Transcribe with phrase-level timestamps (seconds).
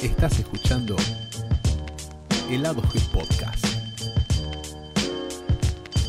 [0.00, 0.96] Estás escuchando
[2.48, 3.66] Helado G Podcast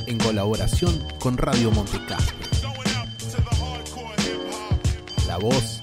[0.08, 2.38] en colaboración con Radio Montecastro.
[5.28, 5.83] La voz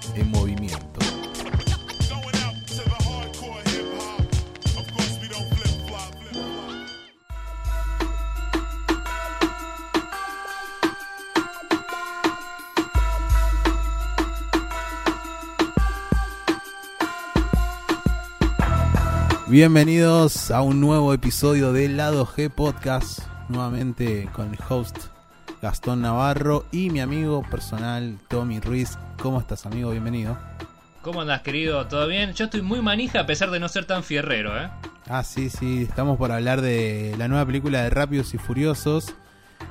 [19.50, 23.18] Bienvenidos a un nuevo episodio de Lado G Podcast,
[23.48, 24.96] nuevamente con el host
[25.60, 28.96] Gastón Navarro y mi amigo personal Tommy Ruiz.
[29.20, 29.90] ¿Cómo estás, amigo?
[29.90, 30.38] Bienvenido.
[31.02, 31.84] ¿Cómo andas, querido?
[31.88, 32.32] ¿Todo bien?
[32.34, 34.70] Yo estoy muy manija a pesar de no ser tan fierrero, ¿eh?
[35.08, 39.14] Ah, sí, sí, estamos por hablar de la nueva película de Rápidos y Furiosos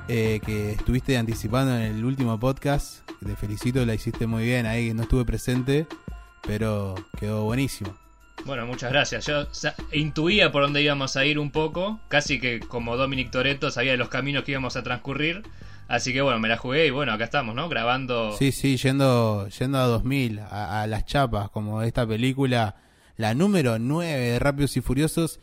[0.08, 3.10] eh, que estuviste anticipando en el último podcast.
[3.24, 5.86] Te felicito, la hiciste muy bien ahí, no estuve presente,
[6.46, 7.96] pero quedó buenísimo.
[8.44, 9.26] Bueno, muchas gracias.
[9.26, 9.46] Yo
[9.92, 14.08] intuía por dónde íbamos a ir un poco, casi que como Dominic Toretto sabía los
[14.08, 15.42] caminos que íbamos a transcurrir.
[15.88, 17.68] Así que bueno, me la jugué y bueno, acá estamos, ¿no?
[17.68, 18.36] Grabando.
[18.36, 22.76] Sí, sí, yendo, yendo a 2000, a, a las chapas, como esta película,
[23.16, 25.40] la número 9 de Rápidos y Furiosos.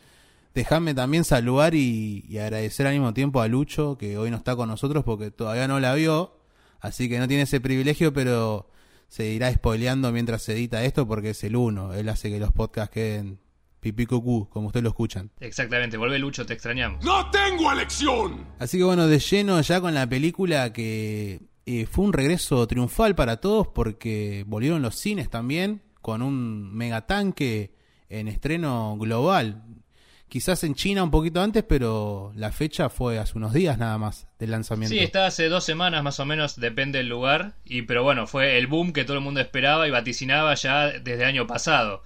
[0.54, 4.56] Déjame también saludar y, y, agradecer al mismo tiempo a Lucho, que hoy no está
[4.56, 6.34] con nosotros porque todavía no la vio,
[6.80, 8.70] así que no tiene ese privilegio, pero
[9.08, 11.94] se irá spoileando mientras se edita esto porque es el uno.
[11.94, 13.40] Él hace que los podcasts queden
[13.80, 15.30] pipí cucú, como ustedes lo escuchan.
[15.40, 17.04] Exactamente, vuelve Lucho, te extrañamos.
[17.04, 18.46] ¡No tengo elección!
[18.58, 23.14] Así que bueno, de lleno ya con la película que eh, fue un regreso triunfal
[23.14, 27.74] para todos porque volvieron los cines también con un megatanque
[28.08, 29.64] en estreno global.
[30.28, 34.26] Quizás en China un poquito antes, pero la fecha fue hace unos días nada más
[34.38, 34.94] del lanzamiento.
[34.94, 37.54] Sí, está hace dos semanas más o menos, depende del lugar.
[37.64, 41.14] Y pero bueno, fue el boom que todo el mundo esperaba y vaticinaba ya desde
[41.14, 42.02] el año pasado.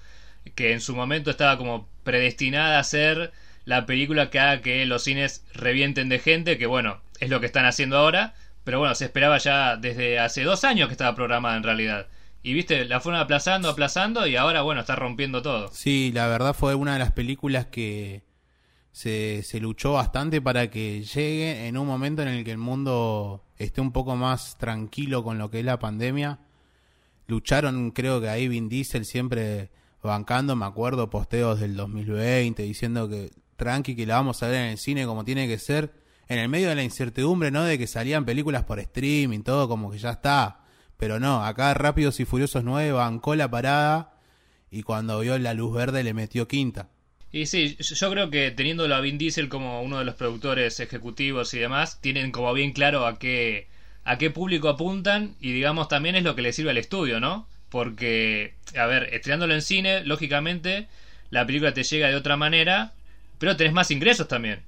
[0.55, 3.33] Que en su momento estaba como predestinada a ser
[3.65, 7.47] la película que haga que los cines revienten de gente, que bueno, es lo que
[7.47, 8.35] están haciendo ahora.
[8.63, 12.07] Pero bueno, se esperaba ya desde hace dos años que estaba programada en realidad.
[12.43, 15.69] Y viste, la fueron aplazando, aplazando y ahora, bueno, está rompiendo todo.
[15.73, 18.25] Sí, la verdad fue una de las películas que
[18.91, 23.45] se, se luchó bastante para que llegue en un momento en el que el mundo
[23.59, 26.41] esté un poco más tranquilo con lo que es la pandemia.
[27.29, 29.71] Lucharon, creo que ahí Vin Diesel siempre
[30.03, 34.71] bancando, me acuerdo, posteos del 2020 diciendo que tranqui, que la vamos a ver en
[34.73, 35.93] el cine como tiene que ser.
[36.29, 37.63] En el medio de la incertidumbre, ¿no?
[37.63, 40.62] De que salían películas por streaming, todo como que ya está
[41.03, 44.13] pero no, acá Rápidos y Furiosos 9 bancó la parada
[44.71, 46.91] y cuando vio la luz verde le metió quinta.
[47.33, 51.55] Y sí, yo creo que teniéndolo a Vin Diesel como uno de los productores ejecutivos
[51.55, 53.67] y demás, tienen como bien claro a qué,
[54.05, 57.49] a qué público apuntan y digamos también es lo que le sirve al estudio, ¿no?
[57.69, 60.87] Porque, a ver, estrenándolo en cine, lógicamente,
[61.31, 62.93] la película te llega de otra manera,
[63.41, 64.61] pero tenés más ingresos también.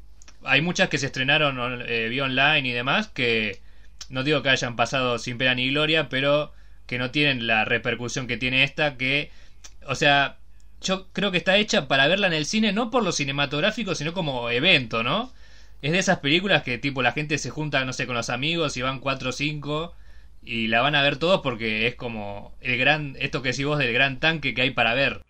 [0.42, 3.62] Hay muchas que se estrenaron eh, online y demás que
[4.08, 6.52] no digo que hayan pasado sin pena ni gloria, pero
[6.86, 9.30] que no tienen la repercusión que tiene esta, que,
[9.86, 10.38] o sea,
[10.80, 14.12] yo creo que está hecha para verla en el cine, no por lo cinematográfico, sino
[14.12, 15.32] como evento, ¿no?
[15.82, 18.76] Es de esas películas que tipo la gente se junta, no sé, con los amigos
[18.76, 19.94] y van cuatro o cinco
[20.42, 23.78] y la van a ver todos porque es como el gran, esto que decís vos
[23.78, 25.22] del gran tanque que hay para ver.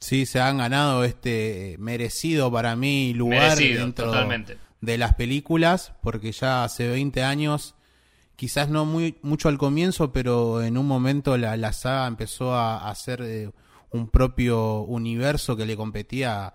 [0.00, 5.92] Sí, se han ganado este merecido para mí lugar merecido, dentro totalmente de las películas,
[6.02, 7.74] porque ya hace 20 años,
[8.36, 12.88] quizás no muy mucho al comienzo, pero en un momento la, la saga empezó a
[12.88, 13.50] hacer eh,
[13.90, 16.54] un propio universo que le competía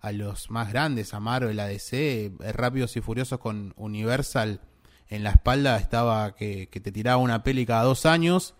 [0.00, 4.60] a, los más grandes, a Marvel, a DC, eh, Rápidos y Furiosos con Universal
[5.08, 8.54] en la espalda estaba que, que te tiraba una peli cada dos años,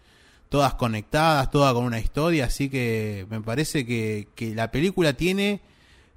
[0.48, 5.60] todas conectadas, todas con una historia, así que me parece que, que la película tiene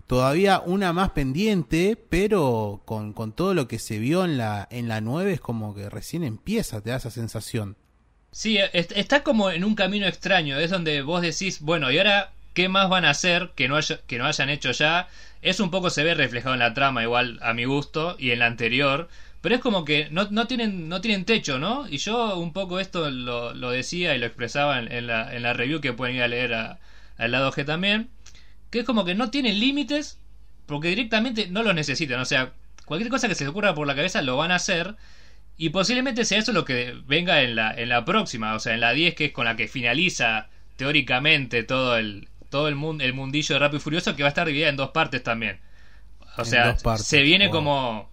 [0.08, 4.88] todavía una más pendiente, pero con, con, todo lo que se vio en la, en
[4.88, 7.78] la 9 es como que recién empieza, te da esa sensación.
[8.32, 12.68] Sí, está como en un camino extraño, es donde vos decís, bueno, ¿y ahora qué
[12.68, 13.78] más van a hacer que no,
[14.08, 15.08] que no hayan hecho ya?
[15.42, 18.40] Es un poco se ve reflejado en la trama, igual a mi gusto, y en
[18.40, 19.08] la anterior,
[19.42, 21.88] pero es como que no, no, tienen, no tienen techo, ¿no?
[21.88, 25.44] Y yo un poco esto lo, lo decía y lo expresaba en, en, la, en
[25.44, 28.10] la review que pueden ir a leer al lado G también
[28.74, 30.20] que es como que no tienen límites
[30.66, 32.20] porque directamente no los necesitan.
[32.20, 32.54] O sea,
[32.86, 34.96] cualquier cosa que se les ocurra por la cabeza lo van a hacer.
[35.58, 38.80] Y posiblemente sea eso lo que venga en la, en la próxima, o sea, en
[38.80, 43.14] la 10, que es con la que finaliza teóricamente todo el, todo el, mundo, el
[43.14, 45.60] mundillo de Rápido y Furioso, que va a estar dividida en dos partes también.
[46.38, 48.10] O sea, se viene como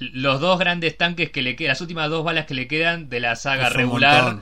[0.00, 3.20] los dos grandes tanques que le quedan, las últimas dos balas que le quedan de
[3.20, 4.40] la saga regular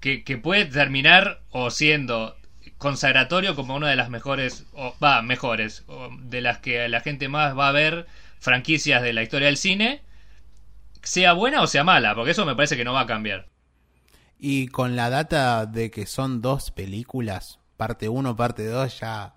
[0.00, 2.35] que, que puede terminar o siendo
[2.78, 7.28] consagratorio como una de las mejores, o va, mejores, o de las que la gente
[7.28, 8.06] más va a ver
[8.38, 10.02] franquicias de la historia del cine,
[11.02, 13.48] sea buena o sea mala, porque eso me parece que no va a cambiar.
[14.38, 19.34] Y con la data de que son dos películas, parte 1, parte 2, ya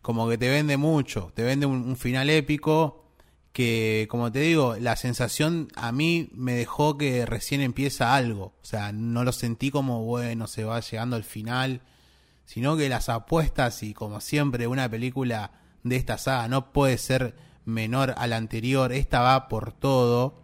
[0.00, 3.04] como que te vende mucho, te vende un, un, final épico
[3.52, 8.64] que, como te digo, la sensación a mí me dejó que recién empieza algo, o
[8.64, 11.82] sea, no lo sentí como, bueno, se va llegando al final,
[12.44, 15.52] sino que las apuestas y como siempre una película
[15.82, 17.34] de esta saga no puede ser
[17.64, 20.40] menor a la anterior, esta va por todo,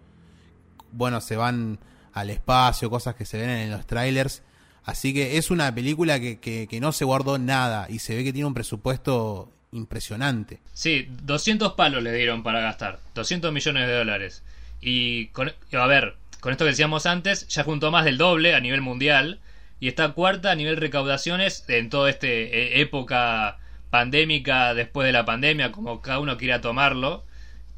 [0.93, 1.79] bueno, se van
[2.13, 4.43] al espacio, cosas que se ven en los trailers.
[4.85, 8.25] Así que es una película que, que, que, no se guardó nada y se ve
[8.25, 10.61] que tiene un presupuesto impresionante.
[10.73, 14.43] Sí, 200 palos le dieron para gastar, 200 millones de dólares.
[14.81, 18.61] Y con, a ver, con esto que decíamos antes, ya juntó más del doble a
[18.61, 19.41] nivel mundial
[19.81, 23.59] y está cuarta a nivel recaudaciones en toda esta eh, época
[23.91, 27.25] pandémica después de la pandemia, como cada uno quiera tomarlo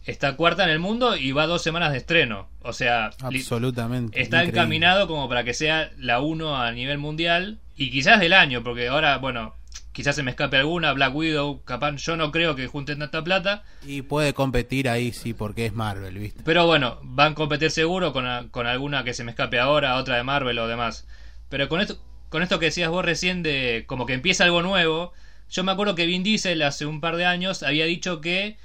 [0.07, 2.49] está cuarta en el mundo y va dos semanas de estreno.
[2.63, 4.21] O sea, absolutamente.
[4.21, 4.61] Está increíble.
[4.61, 8.89] encaminado como para que sea la 1 a nivel mundial y quizás del año, porque
[8.89, 9.55] ahora, bueno,
[9.93, 13.63] quizás se me escape alguna, Black Widow, capaz, yo no creo que junten tanta plata.
[13.87, 16.43] Y puede competir ahí, sí, porque es Marvel, ¿viste?
[16.45, 20.17] Pero bueno, van a competir seguro con, con alguna que se me escape ahora, otra
[20.17, 21.07] de Marvel o demás.
[21.51, 25.13] Pero con esto, con esto que decías vos recién de como que empieza algo nuevo,
[25.51, 28.57] yo me acuerdo que Vin Diesel hace un par de años había dicho que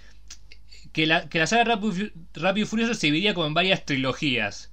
[0.94, 4.72] que la, que la saga Rápido, Rápido y Furioso se dividía como en varias trilogías.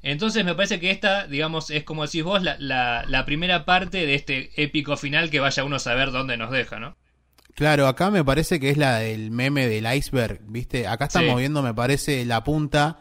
[0.00, 4.06] Entonces me parece que esta, digamos, es como decís vos, la, la, la, primera parte
[4.06, 6.96] de este épico final que vaya uno a saber dónde nos deja, ¿no?
[7.56, 10.86] Claro, acá me parece que es la del meme del iceberg, ¿viste?
[10.86, 11.38] Acá estamos sí.
[11.38, 13.00] viendo, me parece, la punta,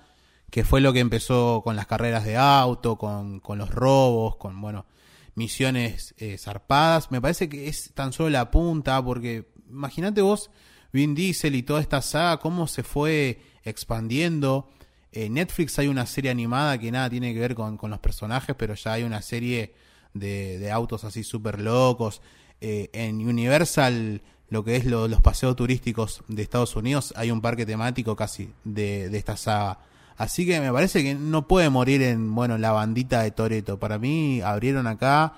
[0.56, 4.62] que fue lo que empezó con las carreras de auto, con, con los robos, con,
[4.62, 4.86] bueno,
[5.34, 7.12] misiones eh, zarpadas.
[7.12, 10.50] Me parece que es tan solo la punta, porque imagínate vos
[10.94, 14.69] Vin Diesel y toda esta saga, cómo se fue expandiendo.
[15.12, 18.56] En Netflix hay una serie animada que nada tiene que ver con, con los personajes,
[18.57, 19.75] pero ya hay una serie
[20.13, 22.22] de, de autos así súper locos.
[22.62, 27.42] Eh, en Universal, lo que es lo, los paseos turísticos de Estados Unidos, hay un
[27.42, 29.80] parque temático casi de, de esta saga.
[30.18, 33.80] Así que me parece que no puede morir en, bueno, la bandita de Toreto.
[33.80, 35.34] Para mí abrieron acá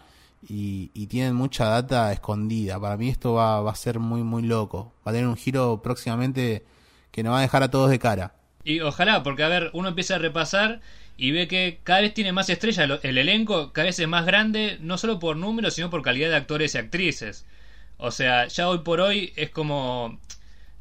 [0.48, 2.80] y, y, tienen mucha data escondida.
[2.80, 4.94] Para mí esto va, va, a ser muy, muy loco.
[5.06, 6.64] Va a tener un giro próximamente
[7.12, 8.34] que nos va a dejar a todos de cara.
[8.64, 10.82] Y ojalá, porque a ver, uno empieza a repasar
[11.18, 13.00] y ve que cada vez tiene más estrellas.
[13.02, 16.36] El elenco cada vez es más grande, no solo por números, sino por calidad de
[16.36, 17.46] actores y actrices.
[17.98, 20.20] O sea, ya hoy por hoy es como...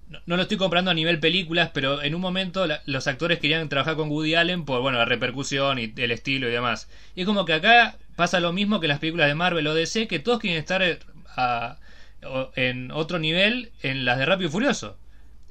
[0.09, 3.41] No, no lo estoy comprando a nivel películas, pero en un momento la, los actores
[3.41, 6.89] querían trabajar con Woody Allen por, bueno, la repercusión y el estilo y demás.
[7.15, 9.75] Y es como que acá pasa lo mismo que en las películas de Marvel o
[9.75, 10.99] DC, que todos quieren estar eh,
[11.37, 11.79] a,
[12.23, 14.97] a, en otro nivel en las de Rápido y Furioso.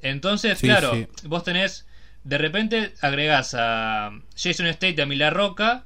[0.00, 1.06] Entonces, sí, claro, sí.
[1.24, 1.86] vos tenés,
[2.24, 5.84] de repente agregás a Jason State y a Mila Roca,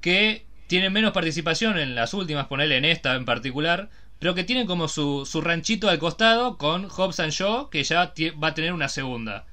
[0.00, 4.66] que tienen menos participación en las últimas, ponerle en esta en particular, pero que tienen
[4.66, 8.12] como su, su ranchito al costado con Hobbs and Shaw, que ya
[8.42, 9.46] va a tener una segunda.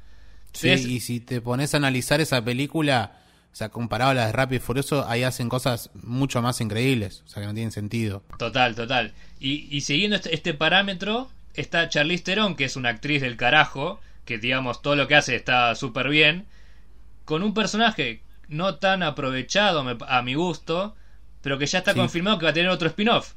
[0.53, 3.17] Sí, y si te pones a analizar esa película,
[3.51, 7.23] o sea, comparado a las de Rápido y Furioso, ahí hacen cosas mucho más increíbles.
[7.25, 8.23] O sea, que no tienen sentido.
[8.37, 9.13] Total, total.
[9.39, 13.99] Y, y siguiendo este, este, parámetro, está Charlize Theron, que es una actriz del carajo,
[14.23, 16.45] que digamos, todo lo que hace está súper bien,
[17.25, 20.95] con un personaje no tan aprovechado a mi gusto,
[21.41, 21.99] pero que ya está sí.
[21.99, 23.33] confirmado que va a tener otro spin-off.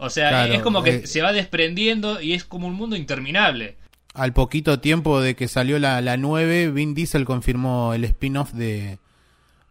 [0.00, 2.96] O sea, claro, es como que eh, se va desprendiendo y es como un mundo
[2.96, 3.76] interminable.
[4.14, 8.98] Al poquito tiempo de que salió la, la 9, Vin Diesel confirmó el spin-off de...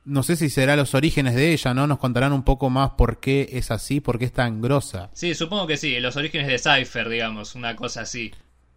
[0.05, 1.88] No sé si será los orígenes de ella, ¿no?
[1.88, 5.09] Nos contarán un poco más por qué es así, por qué es tan grosa.
[5.13, 8.31] Sí, supongo que sí, los orígenes de Cypher, digamos, una cosa así.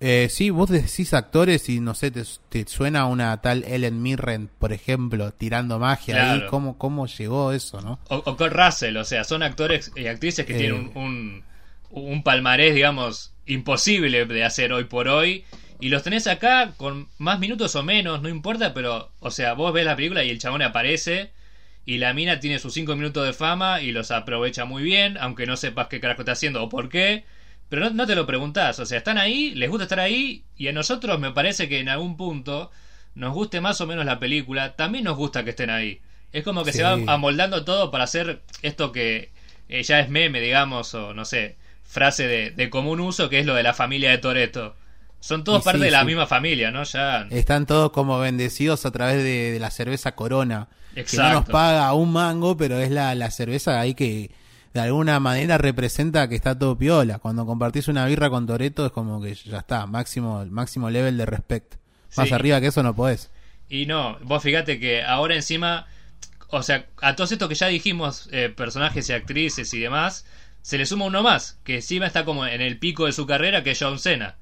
[0.05, 4.51] Eh, sí, vos decís actores y no sé, te, te, suena una tal Ellen Mirren,
[4.59, 6.43] por ejemplo, tirando magia claro.
[6.43, 6.49] ahí.
[6.49, 8.01] ¿Cómo, ¿Cómo llegó eso, no?
[8.09, 10.59] O, o Kurt Russell, o sea, son actores y actrices que eh...
[10.59, 11.45] tienen un, un,
[11.91, 15.45] un, palmarés, digamos, imposible de hacer hoy por hoy.
[15.79, 19.73] Y los tenés acá con más minutos o menos, no importa, pero, o sea, vos
[19.73, 21.31] ves la película y el chabón aparece.
[21.87, 25.47] Y la mina tiene sus 5 minutos de fama y los aprovecha muy bien, aunque
[25.47, 27.25] no sepas qué carajo está haciendo o por qué
[27.73, 30.69] pero no, no, te lo preguntás, o sea, están ahí, les gusta estar ahí, y
[30.69, 32.71] a nosotros me parece que en algún punto
[33.15, 36.03] nos guste más o menos la película, también nos gusta que estén ahí.
[36.35, 36.79] Es como que sí.
[36.79, 39.31] se va amoldando todo para hacer esto que
[39.71, 43.47] eh, ya es meme, digamos, o no sé, frase de, de, común uso, que es
[43.47, 44.77] lo de la familia de Toreto.
[45.21, 46.83] Son todos y parte sí, de la misma familia, ¿no?
[46.83, 47.27] Ya...
[47.31, 50.69] Están todos como bendecidos a través de, de la cerveza Corona.
[50.95, 51.11] Exacto.
[51.11, 54.31] Que no nos paga un mango, pero es la, la cerveza ahí que
[54.75, 57.19] de alguna manera representa que está todo piola.
[57.19, 61.27] Cuando compartís una birra con Toreto es como que ya está, máximo, máximo level de
[61.27, 61.75] respect.
[62.17, 62.35] Más Sí.
[62.35, 63.31] arriba que eso no podés.
[63.69, 65.87] Y no, vos fíjate que ahora encima,
[66.49, 70.27] o sea, a todos estos que ya dijimos, eh, personajes y actrices y demás,
[70.63, 73.63] se le suma uno más, que encima está como en el pico de su carrera,
[73.63, 74.37] que es John Cena.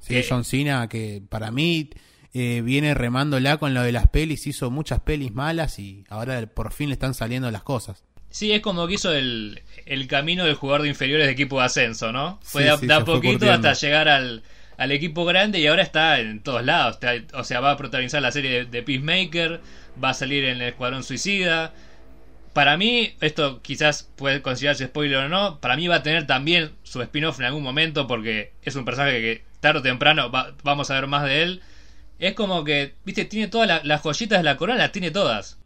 [0.00, 1.90] Sí, Que- John Cena, que para mí
[2.34, 6.72] eh, viene remándola con lo de las pelis, hizo muchas pelis malas y ahora por
[6.72, 8.04] fin le están saliendo las cosas.
[8.30, 11.66] Sí, es como que hizo el, el camino del jugador de inferiores de equipo de
[11.66, 12.38] ascenso, ¿no?
[12.42, 14.42] Fue Sí, de a- sí, de a se fue poquito hasta llegar al,
[14.76, 16.98] al equipo grande y ahora está en todos lados.
[17.02, 19.60] Está- o sea, va a protagonizar la serie de, de Peacemaker,
[20.02, 21.72] va a salir en el Escuadrón Suicida.
[22.52, 26.72] Para mí, esto quizás puede considerarse spoiler o no, para mí va a tener también
[26.82, 30.90] su spin-off en algún momento porque es un personaje que tarde o temprano va- vamos
[30.90, 31.62] a ver más de él.
[32.18, 35.58] Es como que, viste, tiene todas la- las joyitas de la corona, las tiene todas.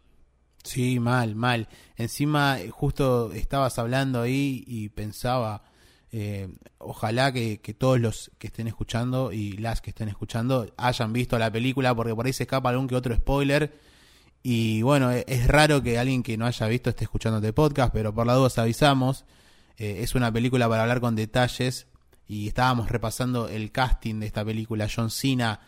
[0.63, 1.67] Sí, mal, mal.
[1.95, 5.63] Encima, eh, justo estabas hablando ahí y pensaba,
[6.11, 6.47] eh,
[6.79, 11.51] ojalá que, todos los que estén escuchando y las que estén escuchando hayan visto la
[11.51, 13.79] película, porque por ahí se escapa algún que otro spoiler.
[14.41, 17.93] Y bueno, e- es raro que alguien que no haya visto esté escuchando este podcast,
[17.93, 19.25] pero por la duda os avisamos.
[19.77, 21.87] Eh, es una película para hablar con detalles
[22.27, 25.61] y estábamos repasando el casting de esta película, John Cena,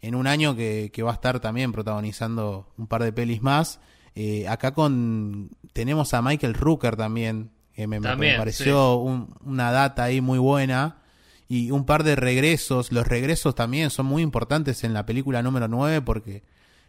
[0.00, 3.80] en un año que, que va a estar también protagonizando un par de pelis más.
[4.14, 9.70] Eh, acá con tenemos a Michael Rooker también, que me, me También, pareció un- una
[9.72, 10.98] data ahí muy buena.
[11.48, 12.92] Y un par de regresos.
[12.92, 16.42] Los regresos también son muy importantes en la película número 9 porque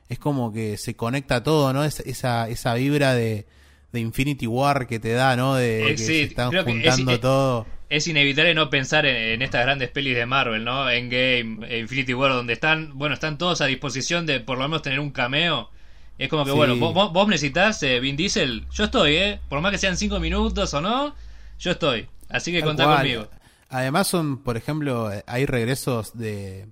[0.09, 1.83] es como que se conecta todo, ¿no?
[1.83, 3.45] Es- esa, esa vibra de,
[3.91, 5.55] de Infinity War que te da, ¿no?
[5.55, 7.65] De Eh, que sí, se están creo que es- juntando eh, todo.
[7.89, 10.89] es inevitable no pensar en, en estas grandes pelis de Marvel, ¿no?
[10.89, 14.81] Endgame, eh, Infinity War, donde están, bueno, están todos a disposición de por lo menos
[14.81, 15.69] tener un cameo.
[16.17, 16.55] Es como que, Sí.
[16.57, 19.39] bueno, vos, vos- necesitas eh, Vin Diesel, yo estoy, ¿eh?
[19.49, 21.15] Por más que sean cinco minutos o no,
[21.59, 22.07] yo estoy.
[22.29, 22.97] Así que Tal contá cual.
[22.97, 23.27] conmigo.
[23.69, 26.67] Además son, por ejemplo, eh, hay regresos de,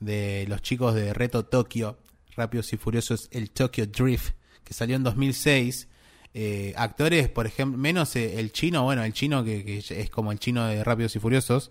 [0.00, 1.98] de los chicos de Reto Tokio,
[2.36, 4.32] Rápidos y Furiosos, el Tokyo Drift,
[4.64, 5.88] que salió en 2006.
[6.32, 10.30] Eh, actores, por ejemplo, menos eh, el chino, bueno, el chino que, que es como
[10.32, 11.70] el chino de Rápidos y Furiosos,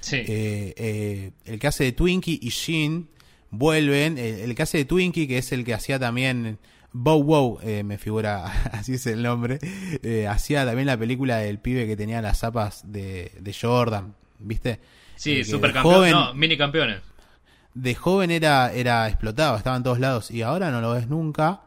[0.00, 0.16] Sí.
[0.16, 3.08] eh, eh, el que hace de Twinkie y Shin
[3.50, 4.18] vuelven.
[4.18, 6.58] El, el que hace de Twinkie, que es el que hacía también
[6.92, 9.58] Bow Wow, eh, me figura, así es el nombre.
[10.02, 14.80] eh, hacía también la película del pibe que tenía las zapas de, de Jordan, ¿viste?
[15.16, 17.00] sí, de joven, no, mini campeones.
[17.74, 21.62] de joven era, era explotado, estaba en todos lados y ahora no lo ves nunca.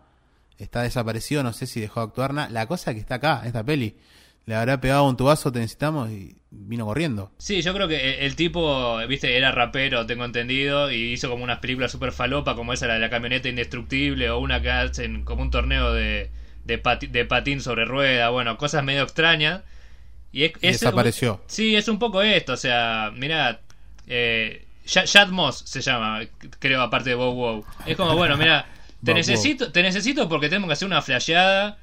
[0.58, 2.34] Está desaparecido, no sé si dejó de actuar.
[2.36, 3.98] na- La cosa que está acá, esta peli.
[4.46, 7.32] Le habrá pegado un tubazo, te necesitamos y vino corriendo.
[7.38, 11.44] Sí, yo creo que el, el tipo, viste, era rapero, tengo entendido, y hizo como
[11.44, 15.24] unas películas super falopa, como esa la de la camioneta indestructible, o una que hacen
[15.24, 16.32] como un torneo de,
[16.66, 19.62] de, pati- de patín sobre rueda, bueno, cosas medio extrañas.
[20.32, 21.42] Y, es, Y es- desapareció.
[21.48, 23.62] sí, es un poco esto, o sea, mira,
[24.08, 26.22] eh, Sha- Shad Moss se llama,
[26.60, 27.66] creo, aparte de Wow Wow.
[27.86, 28.66] Es como, bueno, mira,
[29.04, 31.78] te necesito, te necesito porque tenemos que hacer una flasheada.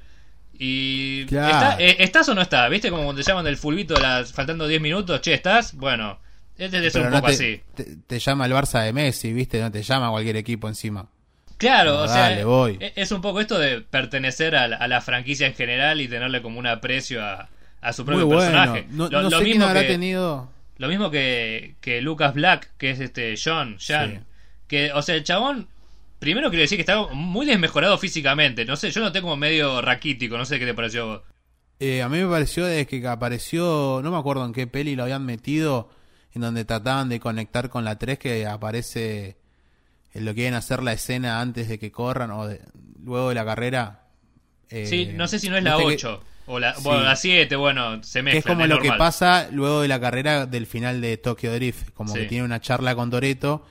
[0.61, 1.47] Y Claro.
[1.53, 2.69] está- eh, ¿Estás o no estás?
[2.69, 5.21] ¿Viste como cuando te llaman del fulbito de las, faltando 10 minutos?
[5.21, 5.73] Che, ¿estás?
[5.73, 6.19] Bueno,
[6.57, 7.61] este es Pero un no poco te, así.
[7.73, 9.61] te, te llama el Barça de Messi, ¿viste?
[9.61, 11.07] No te llama cualquier equipo encima.
[11.57, 12.77] Claro, No, o sea, voy.
[12.79, 16.07] e- es un poco esto de pertenecer a la, a la franquicia en general y
[16.09, 17.47] tenerle como un aprecio a,
[17.81, 18.41] a su Muy propio bueno.
[18.41, 18.85] personaje.
[18.91, 20.49] No, lo, no lo sé quién mismo habrá que, tenido.
[20.77, 24.11] lo mismo que, que Lucas Black, que es este John, Jan.
[24.11, 24.19] Sí.
[24.67, 25.67] Que, o sea, el chabón,
[26.19, 28.65] primero quiero decir que está muy desmejorado físicamente.
[28.65, 31.21] No sé, yo no tengo como medio raquítico, no sé qué te pareció a vos.
[31.79, 35.03] Eh, a mí me pareció desde que apareció, no me acuerdo en qué peli lo
[35.03, 35.89] habían metido,
[36.33, 39.37] en donde trataban de conectar con la 3, que aparece
[40.13, 42.61] en lo que quieren hacer la escena antes de que corran o de-
[43.01, 44.07] luego de la carrera.
[44.69, 46.81] Eh, Sí, no sé si no es la viste que- 8 o la, Sí.
[46.83, 48.39] bueno, la 7, bueno, se Que mezcla.
[48.39, 52.13] es como lo que pasa luego de la carrera del final de Tokyo Drift, como
[52.13, 52.19] Sí.
[52.21, 53.65] que tiene una charla con Toreto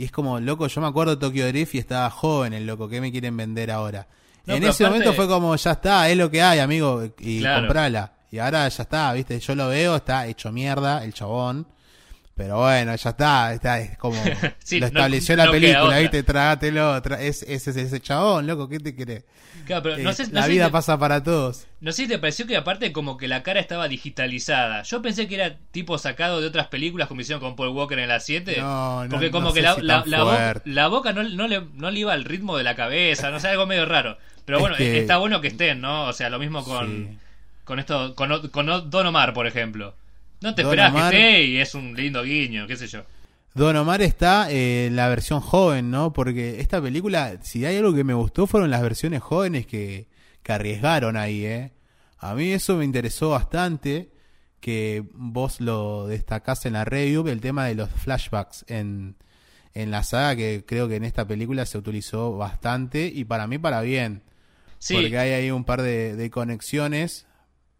[0.00, 2.88] y es como, loco, yo me acuerdo de Tokyo Drift y estaba joven el loco,
[2.88, 4.06] ¿qué me quieren vender ahora?
[4.46, 7.40] No, en ese aparte- momento fue como, ya está, es lo que hay, amigo, y
[7.40, 7.62] Claro.
[7.66, 8.12] comprala.
[8.30, 11.66] Y ahora ya está, viste, yo lo veo, está hecho mierda el chabón.
[12.38, 14.16] Pero bueno, ya está, está es como
[14.64, 18.00] Sí, lo no- estableció no la queda película, viste, tragátelo, tra- es, ese es ese
[18.00, 19.24] chabón, loco, ¿qué te crees?
[19.66, 21.66] Claro, pero no sé, no la sé vida si te- pasa para todos.
[21.80, 24.82] No sé si te pareció que aparte como que la cara estaba digitalizada.
[24.84, 28.08] Yo pensé que era tipo sacado de otras películas como hicieron con Paul Walker en
[28.08, 28.56] la 7.
[28.60, 30.70] No, no, porque como no que la, si la, la bo- fuerte.
[30.70, 33.48] la boca no, no, le, no le iba al ritmo de la cabeza, no sé,
[33.48, 34.16] algo medio raro.
[34.44, 36.04] Pero Es bueno, que- está bueno que estén, ¿no?
[36.04, 37.18] O sea, lo mismo con, Sí.
[37.64, 39.94] con esto, con, con Don Omar, por ejemplo.
[40.40, 43.04] No te Don esperás Omar- que esté y es un lindo guiño, qué sé yo.
[43.54, 46.12] Don Omar está eh, en la versión joven, ¿no?
[46.12, 50.06] Porque esta película, si hay algo que me gustó, fueron las versiones jóvenes que,
[50.42, 51.72] que arriesgaron ahí, ¿eh?
[52.18, 54.10] A mí eso me interesó bastante,
[54.60, 59.16] que vos lo destacás en la review, el tema de los flashbacks en,
[59.74, 63.58] en la saga, que creo que en esta película se utilizó bastante y para mí
[63.58, 64.22] para bien.
[64.78, 64.94] Sí.
[64.94, 67.26] Porque hay ahí un par de, de conexiones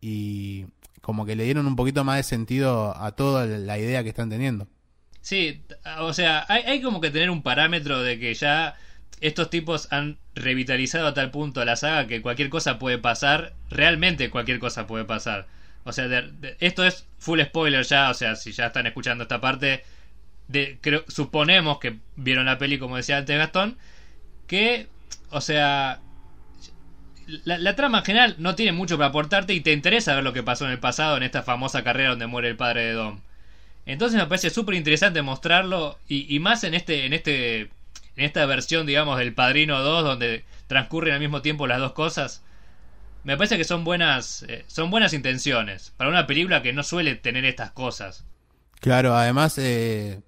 [0.00, 0.66] y
[1.08, 4.28] como que le dieron un poquito más de sentido a toda la idea que están
[4.28, 4.68] teniendo.
[5.22, 5.62] Sí,
[6.00, 8.76] o sea, hay, como que tener un parámetro de que ya
[9.22, 14.28] estos tipos han revitalizado a tal punto la saga que cualquier cosa puede pasar, realmente
[14.28, 15.46] cualquier cosa puede pasar.
[15.84, 16.28] O sea,
[16.60, 19.84] esto es full spoiler ya, o sea, si ya están escuchando esta parte,
[20.46, 23.78] de, creo, suponemos que vieron la peli como decía antes Gastón,
[24.46, 24.88] que,
[25.30, 26.02] o sea,
[27.44, 30.42] la, trama en general no tiene mucho para aportarte y te interesa ver lo que
[30.42, 33.20] pasó en el pasado en esta famosa carrera donde muere el padre de Dom.
[33.86, 38.44] Entonces me parece súper interesante mostrarlo y, y más en este, en este, en esta
[38.46, 42.42] versión, digamos, del Padrino 2 donde transcurren al mismo tiempo las dos cosas.
[43.24, 47.14] Me parece que son buenas, eh, son buenas intenciones para una película que no suele
[47.14, 48.24] tener estas cosas.
[48.80, 50.20] Claro, además eh,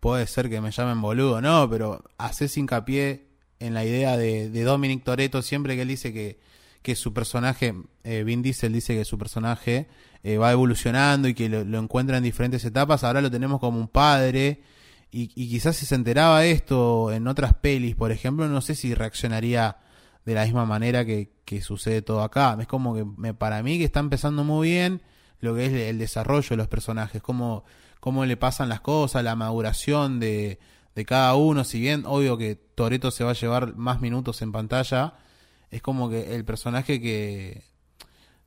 [0.00, 3.26] puede ser que me llamen boludo, no, pero haces hincapié
[3.60, 6.38] en la idea de, de Dominic Toretto siempre que él dice que,
[6.82, 9.88] que su personaje, eh, Vin Diesel dice que su personaje
[10.22, 13.78] eh, va evolucionando y que lo, lo encuentra en diferentes etapas, ahora lo tenemos como
[13.78, 14.62] un padre
[15.10, 18.94] y, y quizás si se enteraba esto en otras pelis, por ejemplo, no sé si
[18.94, 19.76] reaccionaría
[20.24, 22.56] de la misma manera que, que sucede todo acá.
[22.60, 25.02] Es como que me, para mí que está empezando muy bien
[25.40, 27.64] lo que es el desarrollo de los personajes, cómo,
[28.00, 30.58] cómo le pasan las cosas, la maduración de,
[30.94, 34.52] de cada uno, si bien obvio que Toreto se va a llevar más minutos en
[34.52, 35.14] pantalla,
[35.70, 37.62] es como que el personaje que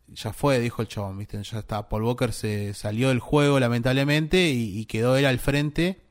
[0.08, 1.42] ya fue, dijo el chabón, ¿viste?
[1.44, 6.02] ya está, Paul Walker se salió del juego lamentablemente y, y quedó él al frente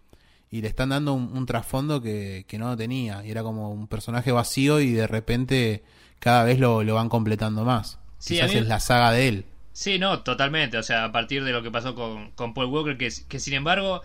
[0.50, 3.88] y le están dando un, un trasfondo que, que no tenía, y era como un
[3.88, 5.82] personaje vacío y de repente
[6.18, 7.98] cada vez lo, lo van completando más.
[8.18, 9.44] Sí, Quizás mí- es la saga de él.
[9.72, 10.78] Sí, no, totalmente.
[10.78, 13.52] O sea, a partir de lo que pasó con, con Paul Walker, que, que sin
[13.54, 14.00] embargo,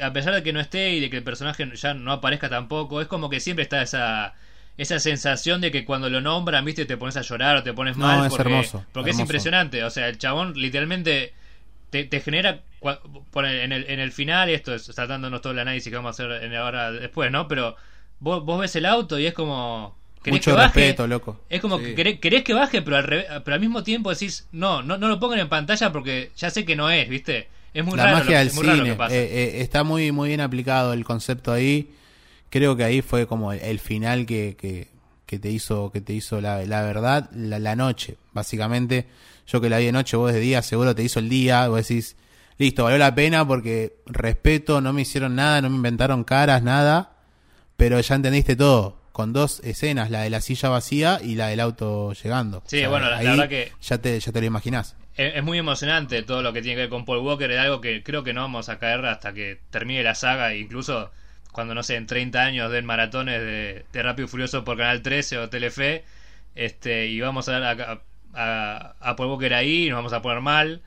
[0.00, 3.00] a pesar de que no esté y de que el personaje ya no aparezca tampoco,
[3.00, 4.34] es como que siempre está esa
[4.78, 7.96] esa sensación de que cuando lo nombran, viste, te pones a llorar o te pones
[7.98, 8.24] No, mal.
[8.26, 9.84] es porque, hermoso, Porque es impresionante.
[9.84, 11.34] O sea, el chabón literalmente
[11.90, 12.62] te, te genera.
[13.34, 16.24] En el, en el final, y esto es saltándonos todo el análisis que vamos a
[16.24, 17.46] hacer en ahora después, ¿no?
[17.48, 17.76] Pero
[18.18, 19.96] vos, vos ves el auto y es como.
[20.22, 20.80] ¿querés Mucho que baje?
[20.80, 21.40] respeto, loco.
[21.50, 21.84] Es como Sí.
[21.84, 24.96] que querés, querés que baje, pero al, revés- pero al mismo tiempo decís, no, no,
[24.96, 27.48] no lo pongan en pantalla porque ya sé que no es, ¿viste?
[27.74, 29.14] Es muy la raro, magia lo, del es muy raro lo cine que pasa.
[29.14, 31.94] eh, eh, está muy muy bien aplicado el concepto ahí.
[32.50, 34.88] Creo que ahí fue como el, el final que, que,
[35.26, 39.06] que te hizo que te hizo la, la verdad la, la noche básicamente.
[39.46, 41.88] Yo que la vi de noche vos de día seguro te hizo el día vos
[41.88, 42.16] decís
[42.58, 47.16] listo valió la pena porque respeto no me hicieron nada no me inventaron caras nada
[47.76, 51.60] pero ya entendiste todo con dos escenas la de la silla vacía y la del
[51.60, 55.42] auto llegando Sí, bueno, la- verdad que- ya te ya te lo imaginás es, es
[55.44, 58.24] muy emocionante todo lo que tiene que ver con Paul Walker, es algo que creo
[58.24, 61.10] que no vamos a caer hasta que termine la saga, e incluso
[61.52, 65.02] cuando, no sé, en 30 años den maratones de, de Rápido y Furioso por Canal
[65.02, 66.02] 13 o Telefe,
[66.54, 68.00] este, y vamos a ver a,
[68.32, 70.80] a, a Paul Walker ahí, y nos vamos a poner mal.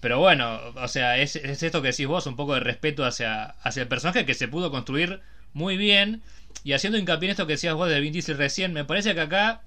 [0.00, 3.46] Pero bueno, o sea, es, es esto que decís vos, un poco de respeto hacia,
[3.62, 5.20] hacia el personaje que se pudo construir
[5.54, 6.22] muy bien.
[6.64, 9.20] Y haciendo hincapié en esto que decías vos de Vin Diesel recién, me parece que
[9.20, 9.62] acá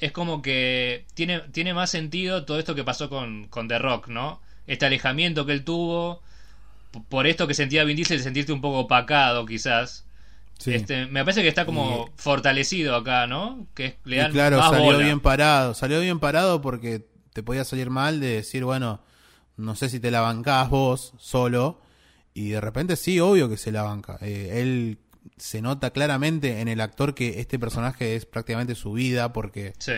[0.00, 4.08] es como que tiene, tiene más sentido todo esto que pasó con, con The Rock,
[4.08, 4.40] ¿no?
[4.66, 6.22] Este alejamiento que él tuvo,
[7.08, 10.04] por esto que sentía Vin Diesel, de sentirte un poco opacado quizás.
[10.58, 10.74] Sí.
[10.74, 13.66] Este, me parece que está como fortalecido acá, ¿no?
[13.74, 14.98] Que Y claro, más salió bola.
[14.98, 15.74] bien parado.
[15.74, 19.00] Salió bien parado porque te podía salir mal de decir, bueno,
[19.56, 21.80] no sé si te la bancás vos solo.
[22.34, 24.18] Y de repente sí, obvio que se la banca.
[24.20, 24.98] Eh, él
[25.36, 29.92] se nota claramente en el actor que este personaje es prácticamente su vida porque Sí.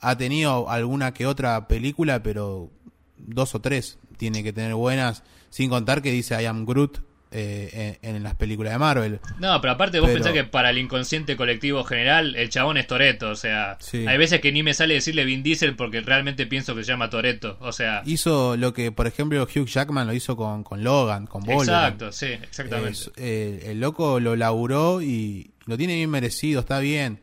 [0.00, 2.70] ha tenido alguna que otra película, pero
[3.16, 5.22] dos o tres tiene que tener buenas.
[5.50, 6.98] Sin contar que dice I am Groot
[7.36, 9.20] eh, en, en las películas de Marvel.
[9.38, 12.86] No, pero aparte vos Pero- pensás que para el inconsciente colectivo general el chabón es
[12.86, 14.06] Toreto, o sea, Sí.
[14.06, 17.10] hay veces que ni me sale decirle Vin Diesel porque realmente pienso que se llama
[17.10, 21.26] Toreto, o sea, Hizo lo que, por ejemplo, Hugh Jackman lo hizo con, con Logan,
[21.26, 21.62] con Wolverine.
[21.76, 22.90] exacto, sí, exactamente.
[22.92, 27.20] Es- eh, el loco lo laburó y lo tiene bien merecido, está bien.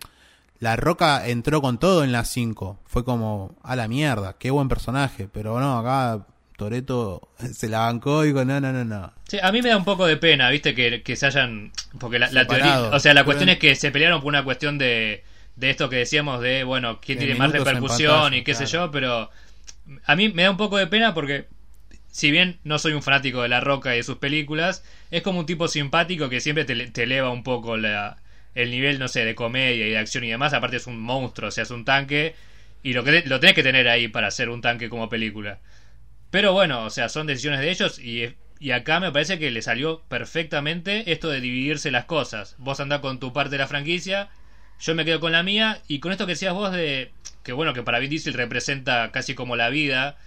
[0.60, 2.80] La Roca entró con todo en las 5.
[2.86, 5.28] Fue como, a la mierda, qué buen personaje.
[5.32, 6.26] Pero no, acá
[6.58, 9.14] Toreto se la bancó y dijo, no, no, no, no.
[9.28, 11.72] Sí, a mí me da un poco de pena, viste, que, que se hayan.
[12.00, 12.82] Porque la, la teoría.
[12.84, 15.24] O sea, la cuestión es que se pelearon por una cuestión de.
[15.56, 18.66] De esto que decíamos de, bueno, quién De tiene más repercusión pantalla, y qué sé
[18.66, 19.30] yo, pero.
[20.06, 21.48] A mí me da un poco de pena porque.
[22.12, 25.40] Si bien no soy un fanático de La Roca y de sus películas, es como
[25.40, 28.18] un tipo simpático que siempre te, te eleva un poco la,
[28.56, 30.54] el nivel, no sé, de comedia y de acción y demás.
[30.54, 32.36] Aparte es un monstruo, o sea, es un tanque.
[32.84, 35.60] Y lo, que lo tenés que tener ahí para hacer un tanque como película.
[36.34, 38.24] Pero bueno, o sea, son decisiones de ellos y,
[38.60, 42.56] y acá me parece que le salió perfectamente esto de dividirse las cosas.
[42.58, 44.32] Vos andás con tu parte de la franquicia,
[44.80, 47.12] yo me quedo con la mía y con esto que decías vos de
[47.44, 50.18] que bueno, que para Vin Diesel representa casi como la vida.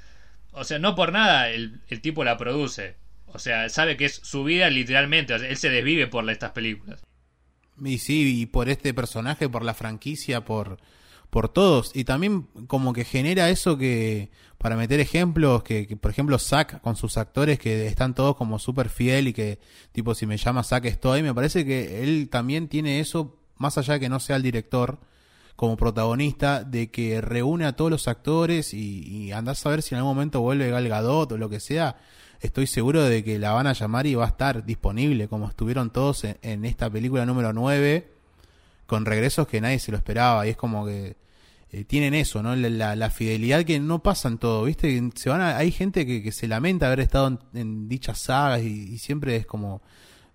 [0.53, 2.95] O sea, no por nada el, el tipo la produce.
[3.27, 5.35] O sea, sabe que es su vida literalmente.
[5.35, 7.05] O sea, él se desvive por estas películas.
[7.85, 10.79] Y sí, y por este personaje, por la franquicia, por,
[11.37, 11.91] por todos.
[11.93, 16.97] Y también como que genera eso que, para meter ejemplos, que, por ejemplo Zack con
[16.97, 19.59] sus actores que están todos como súper fiel y que
[19.93, 23.93] tipo si me llama Zack estoy, me parece que él también tiene eso, más allá
[23.93, 24.99] de que no sea el director,
[25.57, 29.95] como protagonista, de que reúne a todos los actores y, y andás a ver si
[29.95, 31.99] en algún momento vuelve Gal Gadot o lo que sea
[32.41, 35.91] estoy seguro de que la van a llamar y va a estar disponible, como estuvieron
[35.91, 38.11] todos en, esta película número 9,
[38.87, 40.47] con regresos que nadie se lo esperaba.
[40.47, 41.26] Y es como que
[41.81, 42.55] eh, tienen eso, ¿no?
[42.57, 45.01] La, fidelidad que no pasa en todo, ¿viste?
[45.15, 49.47] Se van hay gente que, se lamenta haber estado en, dichas sagas y, siempre es
[49.47, 49.83] como.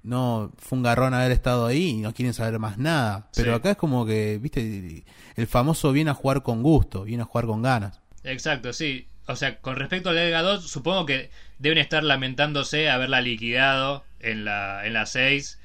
[0.04, 3.30] No, fue un garrón haber estado ahí y no quieren saber más nada.
[3.36, 5.04] Pero acá es como que, viste,
[5.36, 8.02] el famoso viene a jugar con gusto, viene a jugar con ganas.
[8.24, 13.22] Exacto, sí o sea, con respecto al Delga 2, supongo que deben estar lamentándose haberla
[13.22, 15.60] liquidado en la, en la 6.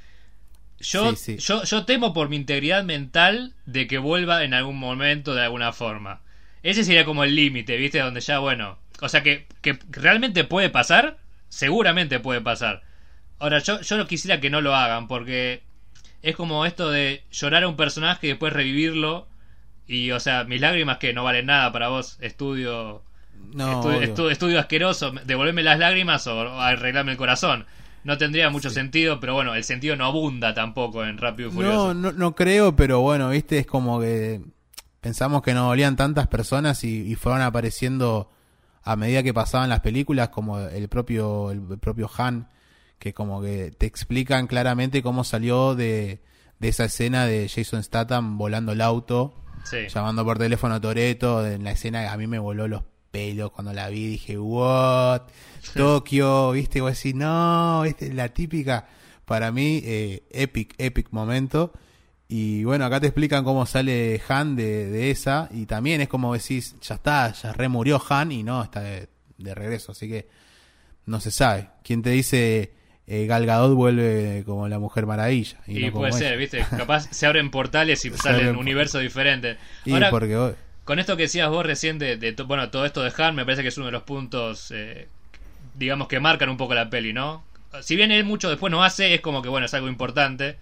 [0.81, 5.43] Yo, Yo, yo temo por mi integridad mental de que vuelva en algún momento de
[5.43, 6.21] alguna forma.
[6.63, 8.01] Ese sería como el límite, ¿viste?
[8.01, 8.79] Donde ya, bueno.
[9.01, 11.19] O sea, que, que realmente puede pasar.
[11.49, 12.83] Seguramente puede pasar.
[13.39, 15.63] Ahora, yo, yo no quisiera que no lo hagan, porque
[16.23, 19.29] es como esto de llorar a un personaje y después revivirlo.
[19.87, 23.05] Y, o sea, mis lágrimas que no valen nada para vos, estudio
[23.55, 27.67] no, estudio, asqueroso, devolverme las lágrimas o, arreglarme el corazón.
[28.07, 31.93] No tendría mucho sentido, pero bueno, el sentido no abunda tampoco en Rápido y Furioso.
[31.93, 34.41] No, no, creo, pero bueno, viste, es como que
[35.01, 38.31] pensamos que no volían tantas personas y, fueron apareciendo
[38.85, 42.49] a medida que pasaban las películas, como el propio, el propio Han,
[43.01, 46.23] que como que te explican claramente cómo salió de,
[46.61, 49.35] de esa escena de Jason Statham volando el auto,
[49.93, 52.85] llamando por teléfono a Toreto, en la escena a mí me voló los
[53.53, 55.23] cuando la vi dije, what,
[55.75, 58.87] Tokio, viste, voy a decir, no, viste, la típica,
[59.25, 61.73] para mí, eh, epic, epic momento.
[62.29, 65.49] Y bueno, acá te explican cómo sale Han de, esa.
[65.53, 69.09] Y también es como decís, ya está, ya remurió Han y no, está de,
[69.55, 69.93] regreso.
[69.93, 70.29] Así que
[71.07, 71.69] no se sabe.
[71.85, 72.73] ¿Quién te dice
[73.07, 75.59] eh, Gal Gadot vuelve como la Mujer Maravilla?
[75.67, 79.57] Y, puede ser, viste, capaz se abren portales y salen universos diferentes.
[79.85, 80.55] Y porque
[80.87, 83.69] con esto que decías vos recién de, bueno, todo esto de Han, me parece que
[83.69, 85.09] es uno de los puntos, eh,
[85.75, 87.45] digamos, que marcan un poco la peli, ¿no?
[87.83, 90.57] Si bien él mucho después no hace, es como que, bueno, es algo importante.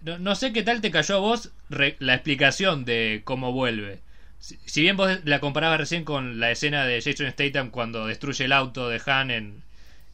[0.00, 4.00] No, sé qué tal te cayó a vos la explicación de cómo vuelve.
[4.38, 8.52] Si, bien vos la comparabas recién con la escena de Jason Statham cuando destruye el
[8.52, 9.62] auto de Han en,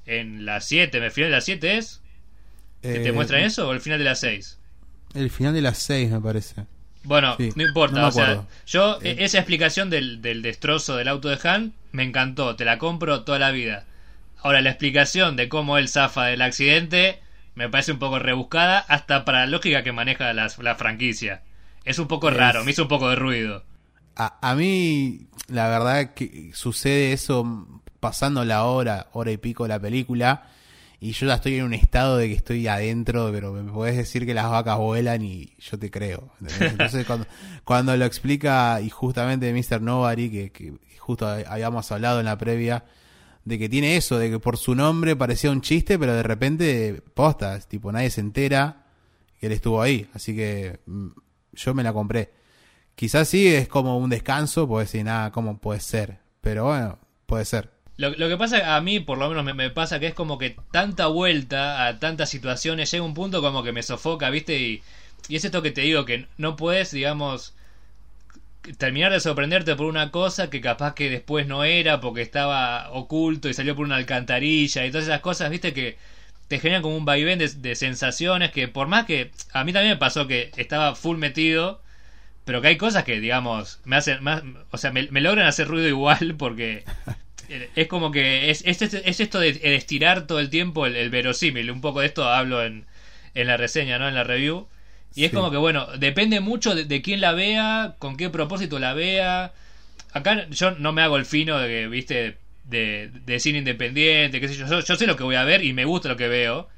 [0.05, 2.01] en la 7, ¿el final de la 7 es?
[2.83, 4.59] ¿Que te eh, muestran eso o el final de la 6?
[5.15, 6.65] El final de la 6 me parece.
[7.05, 11.39] Bueno, no importa, o sea, yo e-, esa explicación del, del destrozo del auto de
[11.49, 13.85] Han me encantó, te la compro toda la vida.
[14.43, 17.21] Ahora, la explicación de cómo él zafa del accidente
[17.55, 21.43] me parece un poco rebuscada, hasta para la lógica que maneja la, la franquicia.
[21.85, 23.63] Es un poco raro, me hizo un poco de ruido.
[24.17, 27.67] A, a, mí, la verdad que sucede eso
[28.01, 30.45] pasando la hora, hora y pico de la película,
[31.05, 34.25] y yo ya estoy en un estado de que estoy adentro, pero me puedes decir
[34.25, 36.31] que las vacas vuelan y yo te creo.
[36.61, 37.27] Entonces cuando,
[37.63, 39.83] cuando lo explica y justamente Mr.
[39.83, 42.87] Nobody, que, que justo habíamos hablado en la previa,
[43.45, 47.03] de que tiene eso, de que por su nombre parecía un chiste, pero de repente
[47.13, 48.87] postas, tipo nadie se entera
[49.39, 51.09] que él estuvo ahí, así que mm,
[51.53, 52.33] yo me la compré.
[52.95, 56.21] Quizás sí es como un descanso, puede decir nada, ¿cómo puede ser?
[56.41, 57.74] Pero bueno, puede ser.
[57.97, 60.57] Lo, lo, que pasa a mí, por lo menos me, pasa que es como que
[60.73, 64.59] tanta vuelta a tantas situaciones llega un punto como que me sofoca, ¿viste?
[64.59, 64.83] Y,
[65.29, 67.55] y es esto que te digo, que no puedes, digamos,
[68.79, 73.49] terminar de sorprenderte por una cosa que capaz que después no era porque estaba oculto
[73.49, 75.73] y salió por una alcantarilla y todas esas cosas, ¿viste?
[75.73, 75.97] Que
[76.49, 79.99] te generan como un vaivén de, sensaciones que por más que a mí también me
[79.99, 81.81] pasó que estaba full metido
[82.45, 85.89] pero que hay cosas que digamos me hacen más o sea me logran hacer ruido
[85.89, 86.85] igual porque
[87.49, 91.71] es como que es, es, esto de, estirar todo el tiempo el, verosímil.
[91.71, 92.87] Un poco de esto hablo en,
[93.35, 94.09] en la reseña, ¿no?
[94.09, 94.69] En la review.
[95.15, 98.95] Y es como que, bueno, depende mucho de, quién la vea, con qué propósito la
[98.95, 99.53] vea.
[100.13, 104.49] Acá yo no me hago el fino de que, viste, de, de cine independiente, qué
[104.49, 104.81] sé yo.
[104.81, 104.97] yo.
[104.97, 106.69] sé lo que voy a ver y me gusta lo que veo.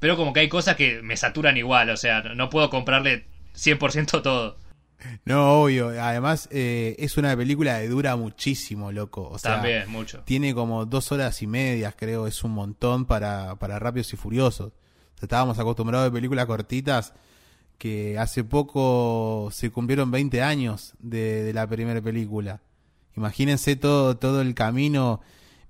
[0.00, 3.24] Pero como que hay cosas que me saturan igual, o sea, no puedo comprarle
[3.54, 4.58] 100% todo.
[5.24, 5.88] No, obvio.
[5.88, 9.28] Además, eh, es una película que dura muchísimo, loco.
[9.28, 10.22] O sea, También, mucho.
[10.24, 12.26] tiene como dos horas y medias, creo.
[12.26, 14.72] Es un montón para, para Rápidos y Furiosos.
[15.20, 17.14] Estábamos acostumbrados a películas cortitas
[17.78, 22.60] que hace poco se cumplieron 20 años de, de la primera película.
[23.16, 25.20] Imagínense todo, todo el camino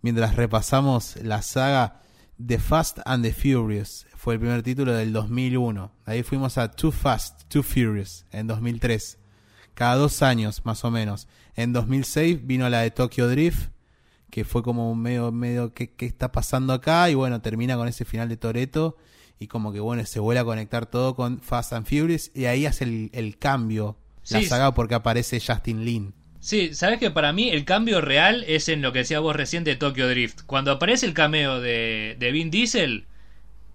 [0.03, 2.01] mientras repasamos la saga
[2.45, 4.07] The Fast and the Furious.
[4.25, 5.93] Fue el primer título del 2001.
[6.07, 9.19] Ahí fuimos a Too Fast, Too Furious en 2003.
[9.75, 11.29] Cada dos años, más o menos.
[11.57, 13.69] En 2006 vino la de Tokyo Drift,
[14.31, 17.11] que fue como un medio, medio, ¿qué, qué está pasando acá?
[17.11, 18.97] Y bueno, termina con ese final de Toreto
[19.39, 22.65] y como que bueno, se vuelve a conectar todo con Fast and Furious y ahí
[22.65, 23.99] hace el, el cambio
[24.31, 24.47] la Sí.
[24.47, 26.15] saga porque aparece Justin Lin.
[26.41, 29.65] Sí, sabes que para mí el cambio real es en lo que decía vos recién
[29.65, 30.45] de Tokyo Drift.
[30.47, 33.07] Cuando aparece el cameo de, de Vin Diesel,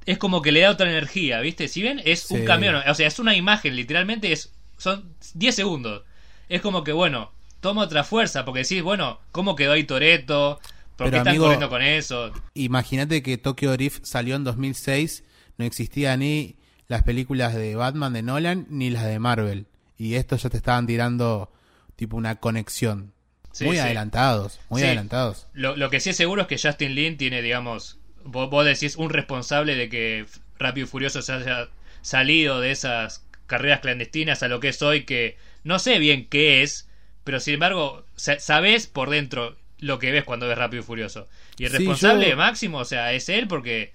[0.05, 1.67] es como que le da otra energía, ¿viste?
[1.67, 2.33] Si bien es Sí.
[2.35, 6.03] un cameo, no, o sea, es una imagen, literalmente es son 10 segundos.
[6.47, 10.59] Es como que, bueno, toma otra fuerza, porque decís, bueno, ¿cómo quedó ahí Toreto?
[10.95, 12.31] ¿Por Pero, qué están amigo- corriendo con eso?
[12.53, 15.23] Imagínate que Tokyo Drift salió en 2006,
[15.57, 16.55] no existía ni
[16.87, 19.67] las películas de Batman de Nolan ni las de Marvel.
[19.97, 21.51] Y estos ya te estaban tirando
[21.97, 23.13] tipo una conexión.
[23.51, 23.81] Sí, muy sí.
[23.81, 24.87] adelantados, muy Sí.
[24.87, 25.47] adelantados.
[25.53, 28.95] Lo, lo que sí es seguro es que Justin Lin tiene, digamos, vos, vos decís
[28.95, 30.25] un responsable de que
[30.57, 31.69] Rápido y Furioso se haya
[32.01, 36.61] salido de esas carreras clandestinas a lo que es hoy, que no sé bien qué
[36.63, 36.87] es,
[37.23, 41.27] pero sin embargo, sa- sabés por dentro lo que ves cuando ves Rápido y Furioso.
[41.57, 43.91] Y el Sí, responsable yo- máximo, o sea, es él porque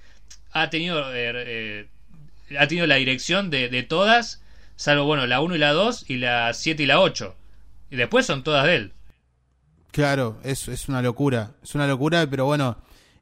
[0.53, 1.87] ha tenido, eh, eh,
[2.59, 4.43] ha tenido la dirección de, de todas,
[4.77, 7.35] salvo, bueno, la 1 y la 2 y la 7 y la 8.
[7.91, 8.93] Y después son todas de él.
[9.93, 12.77] Claro, es, es una locura, es una locura, pero bueno,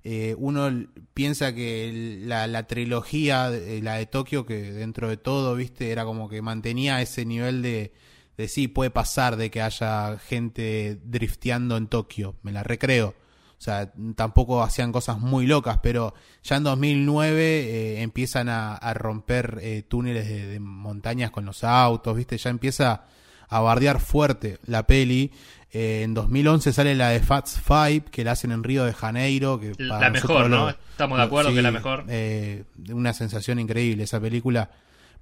[0.04, 0.68] eh, uno
[1.14, 6.28] piensa que la, trilogía, eh, la de Tokio, que dentro de todo, viste, era como
[6.28, 7.92] que mantenía ese nivel de,
[8.36, 13.14] de sí, puede pasar de que haya gente drifteando en Tokio, me la recreo.
[13.58, 19.84] O sea, tampoco hacían cosas muy locas, pero ya en 2009 eh, empiezan a, romper
[19.86, 22.38] túneles de, de montañas con los autos, ¿viste?
[22.38, 23.04] Ya empieza
[23.48, 25.30] a bardear fuerte la peli.
[25.74, 29.58] Eh, en 2011 sale la de Fats Five, que la hacen en Río de Janeiro.
[29.58, 30.66] Que La para mejor, ¿no?
[30.66, 32.04] lo- Estamos de acuerdo que la mejor.
[32.08, 34.70] eh, una sensación increíble esa película.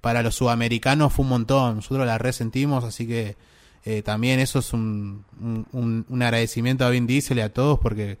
[0.01, 1.75] Para los sudamericanos fue un montón.
[1.77, 3.37] Nosotros la resentimos, así que
[3.85, 7.79] eh, también eso es un, un, un- un agradecimiento a Vin Diesel y a todos
[7.79, 8.17] porque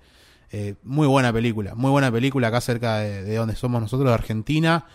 [0.51, 4.13] eh, muy buena película, muy buena película acá cerca de, de donde somos nosotros, de
[4.13, 4.85] Argentina.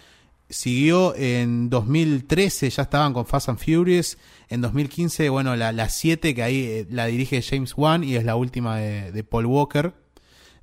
[0.48, 4.16] Siguió en 2013, ya estaban con Fast and Furious.
[4.48, 8.24] En 2015, bueno, la, la 7 que ahí eh, la dirige James Wan y es
[8.24, 9.94] la última de, de Paul Walker.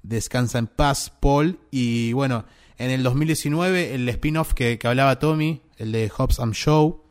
[0.02, 1.60] Descansa en paz, Paul.
[1.69, 2.46] Y bueno,
[2.78, 7.04] en el 2019 el spin-off que, que hablaba Tommy, el de Hobbs and Show,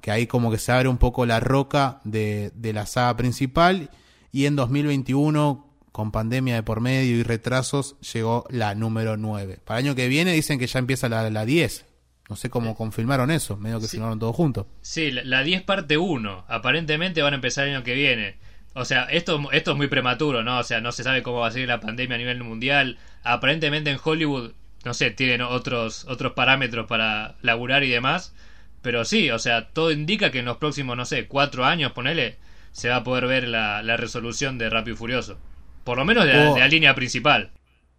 [0.00, 3.90] que ahí como que se abre un poco la roca de, de la saga principal.
[4.30, 9.58] Y en 2021, con pandemia de por medio y retrasos, llegó la número 9.
[9.64, 11.85] Para el año que viene dicen que ya empieza la, la 10.
[12.28, 13.92] No sé cómo confirmaron eso, medio que Sí.
[13.98, 14.66] firmaron todos juntos.
[14.82, 16.44] Sí, la, la 10 parte 1.
[16.48, 18.36] Aparentemente van a empezar el año que viene.
[18.74, 20.58] O sea, esto, esto es muy prematuro, ¿no?
[20.58, 22.98] O sea, no se sabe cómo va a seguir la pandemia a nivel mundial.
[23.22, 24.52] Aparentemente en Hollywood,
[24.84, 28.34] no sé, tienen otros, otros parámetros para laburar y demás.
[28.82, 32.36] Pero sí, o sea, todo indica que en los próximos, no sé, cuatro años, ponele,
[32.72, 35.38] se va a poder ver la, la resolución de Rápido y Furioso.
[35.84, 37.50] Por lo menos de la, O- de la línea principal.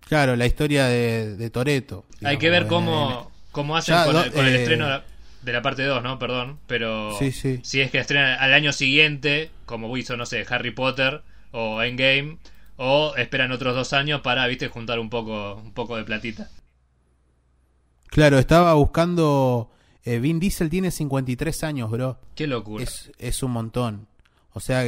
[0.07, 2.05] Claro, la historia de, de Toreto.
[2.23, 5.01] Hay que ver cómo, cómo hacen Ya, con, el, con el eh, estreno
[5.41, 6.19] de la parte 2, ¿no?
[6.19, 7.59] Perdón, pero Sí, sí.
[7.63, 12.37] si es que estrena al año siguiente, como hizo, no sé, Harry Potter o Endgame,
[12.75, 16.49] o esperan otros dos años para, viste, juntar un poco, un poco de platita.
[18.09, 19.71] Claro, estaba buscando.
[20.05, 22.19] eh, Vin Diesel tiene 53 años, bro.
[22.35, 22.83] Qué locura.
[22.83, 24.07] Es, es un montón.
[24.53, 24.83] O sea,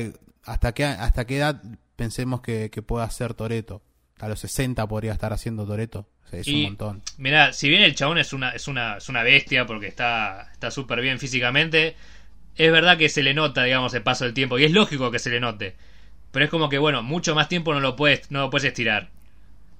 [0.45, 1.62] ¿hasta qué, hasta qué edad
[1.95, 3.82] pensemos que, que pueda hacer Toreto?
[4.19, 6.08] A los 60 podría estar haciendo Toreto.
[6.32, 7.01] es Y- un montón.
[7.17, 10.69] Mirá, si bien el chabón es una, es una, es una bestia porque está está
[10.69, 11.95] súper bien físicamente,
[12.55, 15.17] es verdad que se le nota, digamos, el paso del tiempo, y es lógico que
[15.19, 15.75] se le note.
[16.32, 19.10] Pero es como que, bueno, mucho más tiempo no lo puedes, no lo puedes estirar.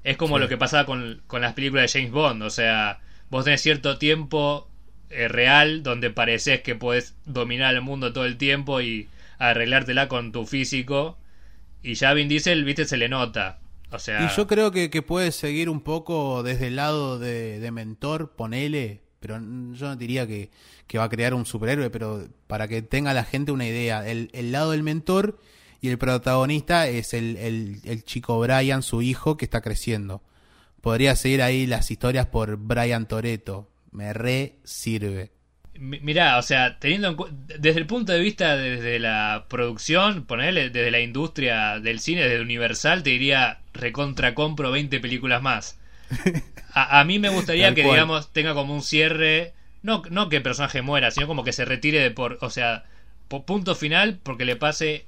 [0.04, 0.42] Es como Sí.
[0.42, 3.00] lo que pasaba con, con las películas de James Bond, o sea,
[3.30, 4.68] vos tenés cierto tiempo
[5.12, 10.32] eh, real donde pareces que podés dominar el mundo todo el tiempo y arreglártela con
[10.32, 11.18] tu físico,
[11.84, 13.60] y ya Vin Diesel, viste, se le nota.
[14.32, 18.36] Y yo creo que, que puede seguir un poco desde el lado de, de mentor,
[18.36, 20.52] ponele, pero yo no diría que,
[20.88, 24.30] que va a crear un superhéroe, pero para que tenga la gente una idea, el,
[24.34, 25.40] el lado del mentor
[25.82, 30.22] y el protagonista es el, el, el chico Brian, su hijo, que está creciendo.
[30.82, 35.32] Podría seguir ahí las historias por Brian Toreto, me re sirve.
[35.80, 41.00] Mirá, o sea, teniendo desde el punto de vista desde la producción, ponerle desde la
[41.00, 45.80] industria del cine, desde Universal, te diría recontra compro 20 películas más.
[46.74, 50.82] A, mí me gustaría que, digamos, tenga como un cierre, no, no que el personaje
[50.82, 52.84] muera, sino como que se retire de por, o sea,
[53.28, 55.06] punto final porque le pase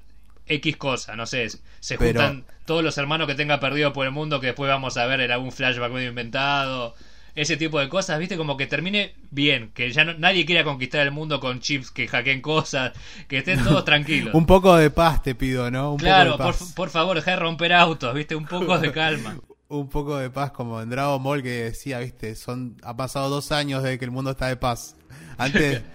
[0.48, 1.50] X cosa, no sé,
[1.82, 5.06] se juntan todos los hermanos que tenga perdido por el mundo que después vamos a
[5.06, 6.96] ver en algún flashback medio inventado
[7.36, 8.38] ese tipo de cosas, ¿viste?
[8.38, 12.08] Como que termine bien, que ya no, nadie quiera conquistar el mundo con chips que
[12.08, 12.94] hackeen cosas,
[13.28, 14.34] que estén todos tranquilos.
[14.34, 15.96] un poco de paz te pido, ¿no?
[15.98, 16.38] claro,
[16.76, 18.36] Por, favor, deja de romper autos, ¿viste?
[18.36, 19.38] Un poco de calma.
[19.68, 22.36] un poco de paz, como en Dragon Ball que decía, ¿viste?
[22.36, 24.96] Son, ha pasado dos años desde que el mundo está de paz.
[25.38, 25.82] Antes...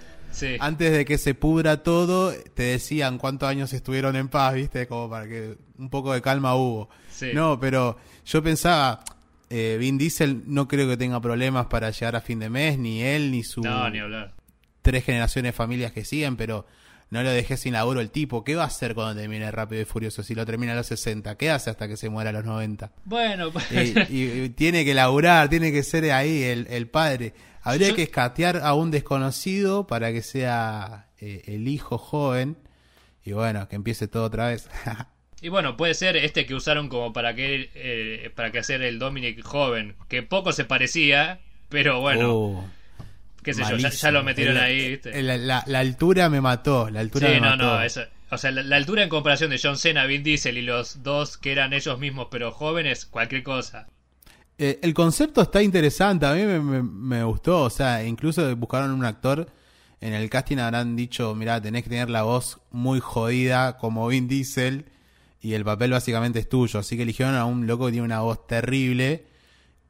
[0.60, 4.86] Antes de que se pudra todo, te decían cuántos años estuvieron en paz, ¿viste?
[4.86, 6.90] Como para que un poco de calma hubo.
[7.32, 9.02] No, pero yo pensaba,
[9.50, 13.02] eh, Vin Diesel no creo que tenga problemas para llegar a fin de mes, ni
[13.02, 13.62] él, ni su...
[14.82, 16.66] Tres generaciones de familias que siguen, pero
[17.10, 18.44] no lo dejé sin laburo el tipo.
[18.44, 21.36] ¿Qué va a hacer cuando termine Rápido y Furioso si lo termina a los 60?
[21.36, 22.92] ¿Qué hace hasta que se muera a los 90?
[23.04, 23.66] Bueno, pues...
[24.10, 27.34] y, tiene que laburar, tiene que ser ahí el, el padre.
[27.62, 32.56] Habría que escatear a un desconocido para que sea eh, el hijo joven
[33.24, 34.68] y bueno, que empiece todo otra vez.
[35.40, 38.98] Y bueno, puede ser este que usaron como para que eh, para que hacer el
[38.98, 42.32] Dominic joven, que poco se parecía, pero bueno.
[42.32, 42.64] Oh,
[43.42, 45.22] qué sé yo, ya, lo metieron ahí, ¿viste?
[45.22, 47.78] La, altura me mató, la altura sí, no, no,
[48.28, 51.52] o sea, la, altura en comparación de John Cena, Vin Diesel y los dos que
[51.52, 53.86] eran ellos mismos pero jóvenes, cualquier cosa.
[54.58, 59.04] Eh, el concepto está interesante, a mí me, me, gustó, o sea, incluso buscaron un
[59.04, 59.46] actor,
[60.00, 64.26] en el casting habrán dicho, mira, tenés que tener la voz muy jodida como Vin
[64.26, 64.86] Diesel
[65.46, 66.80] y el papel básicamente es tuyo.
[66.80, 69.26] Así que eligieron a un loco que tiene una voz terrible.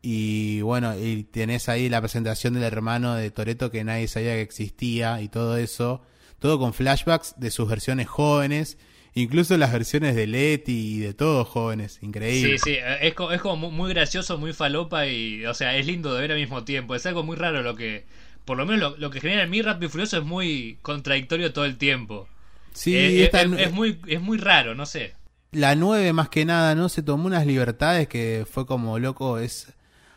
[0.03, 4.43] Y bueno, y tenés ahí la presentación del hermano de Toreto que nadie sabía que
[4.43, 6.03] existía y todo eso.
[6.41, 8.77] Todo con flashbacks de sus versiones jóvenes.
[9.15, 12.01] Incluso las versiones de Leti y de todos jóvenes.
[12.03, 12.59] Increíble.
[12.59, 16.21] Sí, sí, es, es como muy gracioso, muy falopa y, o sea, es lindo de
[16.21, 16.95] ver al mismo tiempo.
[16.95, 18.05] Es algo muy raro lo que,
[18.45, 21.65] por lo menos lo, que genera en mí Rápido y Furioso es muy contradictorio todo
[21.65, 22.29] el tiempo.
[22.75, 25.15] Sí, eh, es, muy, es muy raro, no sé
[25.53, 26.89] la 9 más que nada, ¿no?
[26.89, 29.69] Se tomó unas libertades que fue como loco, es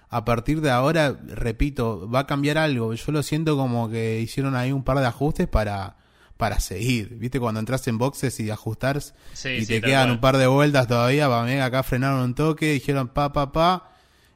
[0.10, 2.94] a partir de ahora, repito, va a cambiar algo.
[2.94, 5.98] Yo lo siento como que hicieron ahí un par de ajustes para
[6.40, 7.18] para seguir.
[7.18, 7.38] ¿Viste?
[7.38, 8.98] Cuando entras en boxes y ajustar
[9.44, 13.10] y te quedan un par de vueltas todavía, va mega acá frenaron un toque, dijeron
[13.10, 13.92] pa pa pa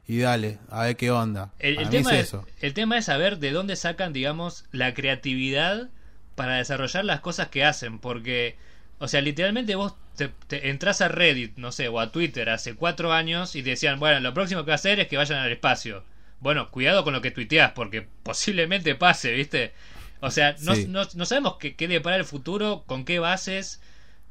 [0.06, 1.54] y dale, a ver qué onda.
[1.58, 2.44] El, tema es, eso.
[2.60, 5.88] el tema es saber de dónde sacan, digamos, la creatividad
[6.34, 8.58] para desarrollar las cosas que hacen, porque
[8.98, 13.12] o sea, literalmente vos te, entras a Reddit, no sé, o a Twitter hace cuatro
[13.12, 15.52] años y te decían, bueno, lo próximo que va a hacer es que vayan al
[15.52, 16.04] espacio.
[16.40, 19.72] Bueno, cuidado con lo que tuiteas, porque posiblemente pase, ¿viste?
[20.20, 20.74] O sea, no,
[21.14, 23.80] no, sabemos qué, qué para el futuro, con qué bases,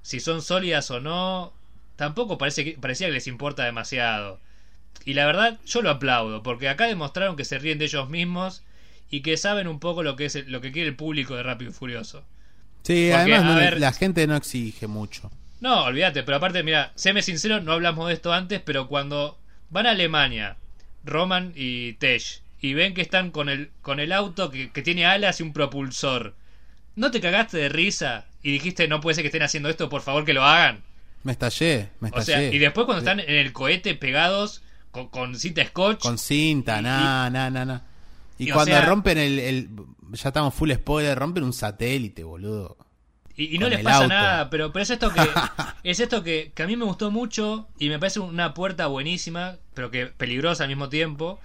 [0.01, 1.53] si son sólidas o no.
[1.95, 4.39] Tampoco parece que, parecía que les importa demasiado.
[5.05, 8.63] Y la verdad, yo lo aplaudo, porque acá demostraron que se ríen de ellos mismos
[9.09, 11.71] y que saben un poco lo que es lo que quiere el público de Rápido
[11.71, 12.25] y Furioso.
[12.83, 15.31] Sí, además la gente no exige mucho.
[15.61, 19.87] No, olvídate, pero aparte, mira, séme sincero, no hablamos de esto antes, pero cuando van
[19.87, 20.57] a Alemania,
[21.05, 25.39] Roman y Tesh, y ven que están con el, con el auto que, tiene alas
[25.39, 26.35] y un propulsor,
[26.95, 30.01] ¿no te cagaste de risa y dijiste, no puede ser que estén haciendo esto, por
[30.01, 30.83] favor que lo hagan?
[31.23, 32.21] Me estallé, me estallé.
[32.21, 36.01] O sea, y después cuando están en el cohete pegados con, cinta scotch.
[36.01, 37.85] Con cinta, nada, nada.
[38.37, 39.69] Y, cuando rompen el,
[40.11, 42.77] Ya estamos full spoiler, rompen un satélite, boludo.
[43.35, 45.21] Y, no les pasa nada, pero, pero es esto que
[45.83, 49.57] es esto que, que, a mí me gustó mucho y me parece una puerta buenísima,
[49.73, 51.39] pero que peligrosa al mismo tiempo.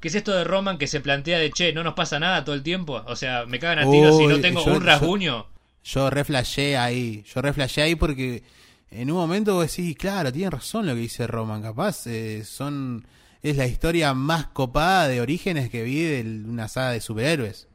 [0.00, 2.54] Que es esto de Roman que se plantea de che, no nos pasa nada todo
[2.54, 3.02] el tiempo.
[3.06, 5.46] O sea, me cagan a tiros y no tengo un rasguño.
[5.84, 8.42] Yo, yo ahí, yo reflashé ahí porque
[8.90, 13.06] en un momento vos decís, claro, tiene razón lo que dice Roman, capaz eh, son
[13.50, 17.68] es la historia más copada de orígenes que vi de una saga de superhéroes.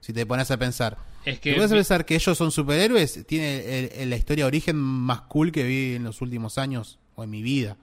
[0.00, 0.96] Si te pones a pensar.
[1.24, 1.52] Es que.
[1.52, 3.26] ¿Te pensar que ellos son superhéroes?
[3.26, 7.30] Tiene la historia de origen más cool que vi en los últimos años o en
[7.30, 7.76] mi vida.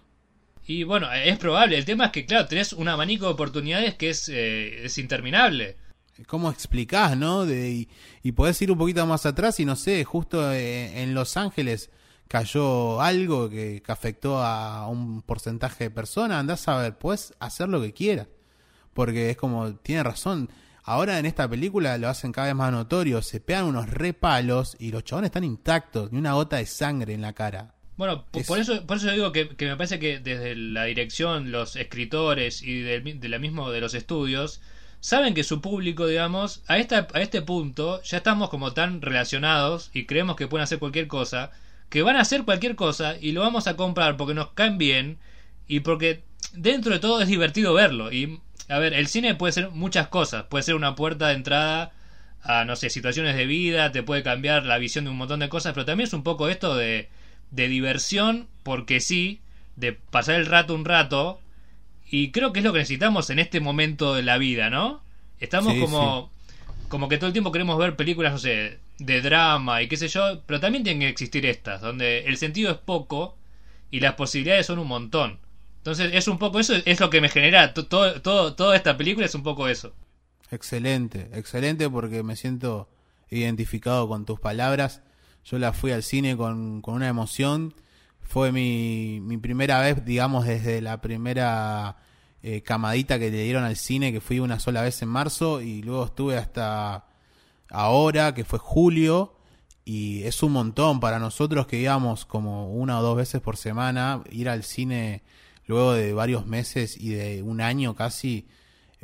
[0.65, 1.77] Y bueno, es probable.
[1.77, 5.77] El tema es que, claro, tenés un abanico de oportunidades que es, eh, es interminable.
[6.25, 7.45] ¿Cómo explicás, no?
[7.45, 7.87] De,
[8.23, 11.91] y, podés ir un poquito más atrás y no sé, justo eh, en Los Ángeles
[12.27, 17.81] cayó algo que, afectó a un porcentaje de personas, andás a ver, puedes hacer lo
[17.81, 18.27] que quieras.
[18.93, 20.49] Porque es como, tiene razón.
[20.83, 24.91] Ahora en esta película lo hacen cada vez más notorio, se pegan unos repalos y
[24.91, 27.73] los chabones están intactos, ni una gota de sangre en la cara.
[27.97, 32.61] Bueno, por, eso por eso digo que, me parece que desde la dirección, los escritores
[32.61, 34.61] y de, la mismo de los estudios
[34.99, 39.89] saben que su público, digamos, a, esta, a este punto ya estamos como tan relacionados
[39.93, 41.51] y creemos que pueden hacer cualquier cosa,
[41.89, 45.17] que van a hacer cualquier cosa y lo vamos a comprar porque nos caen bien
[45.67, 46.23] y porque
[46.53, 48.11] dentro de todo es divertido verlo.
[48.11, 51.93] Y, a ver, el cine puede ser muchas cosas, puede ser una puerta de entrada
[52.43, 55.49] a, no sé, situaciones de vida, te puede cambiar la visión de un montón de
[55.49, 57.09] cosas, pero también es un poco esto de,
[57.51, 59.41] de diversión, porque sí,
[59.75, 61.39] de pasar el rato un rato,
[62.09, 65.01] y creo que es lo que necesitamos en este momento de la vida, ¿no?
[65.39, 66.31] Estamos como,
[66.87, 70.07] como que todo el tiempo queremos ver películas, no sé, de drama y qué sé
[70.07, 73.37] yo, pero también tienen que existir estas, donde el sentido es poco
[73.91, 75.39] y las posibilidades son un montón.
[75.77, 79.25] Entonces es un poco eso, es lo que me genera, todo, todo, toda esta película
[79.25, 79.93] es un poco eso.
[80.51, 82.89] Excelente, excelente porque me siento
[83.29, 85.01] identificado con tus palabras.
[85.43, 87.73] Yo la fui al cine con, con una emoción.
[88.21, 91.97] Fue mi, mi primera vez, digamos, desde la primera
[92.41, 95.81] eh, camadita que le dieron al cine, que fui una sola vez en marzo y
[95.83, 97.05] luego estuve hasta
[97.75, 99.33] ahora, que fue julio.
[99.83, 104.23] Y es un montón para nosotros que íbamos como una o dos veces por semana,
[104.31, 105.21] ir al cine
[105.67, 108.47] luego de varios meses y de un año casi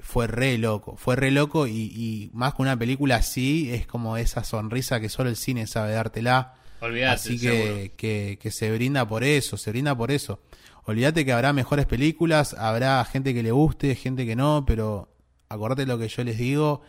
[0.01, 4.43] fue re loco, fue re loco y, más que una película así es como esa
[4.43, 6.55] sonrisa que solo el cine sabe dártela.
[6.79, 10.39] Olvídate, así que, que, que, se brinda por eso, se brinda por eso.
[10.85, 15.13] Olvídate que habrá mejores películas, habrá gente que le guste, gente que no, pero
[15.47, 16.81] acordate lo que yo les digo,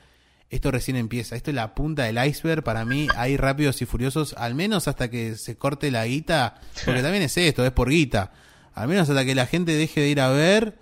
[0.52, 4.34] esto recién empieza, esto es la punta del iceberg, para mí hay rápidos y furiosos,
[4.34, 8.32] al menos hasta que se corte la guita, porque también es esto, es por guita,
[8.74, 10.74] al menos hasta que la gente deje de ir a ver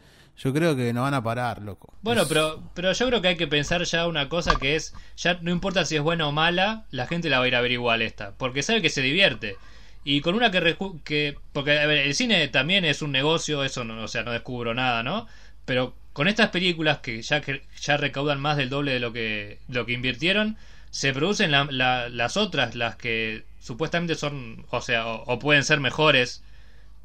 [0.42, 1.92] yo creo que no van a parar, loco.
[2.00, 5.38] Bueno, pero, pero yo creo que hay que pensar ya una cosa que es, ya
[5.42, 7.72] no importa si es buena o mala, la gente la va a ir a ver
[7.72, 9.56] igual esta, porque sabe que se divierte.
[10.02, 13.84] Y con una que, que porque a ver, el cine también es un negocio, eso
[13.84, 15.26] no, o sea, no descubro nada, ¿no?
[15.66, 19.58] Pero con estas películas que ya, que ya recaudan más del doble de lo que,
[19.68, 20.58] lo que invirtieron,
[20.90, 26.42] se producen las otras, las que supuestamente son, o sea, o pueden ser mejores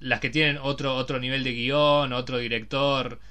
[0.01, 3.21] las que tienen otro, otro nivel de guion, otro director.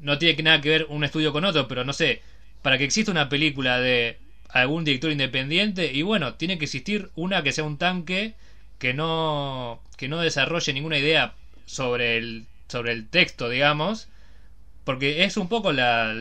[0.00, 2.20] No tiene nada que ver un estudio con otro, pero no sé,
[2.62, 4.18] para que exista una película de
[4.48, 8.34] algún director independiente, y bueno, tiene que existir una que sea un tanque
[8.80, 11.34] que no, que no desarrolle ninguna idea
[11.64, 14.08] sobre el, sobre el texto, digamos,
[14.88, 16.14] porque es un poco la,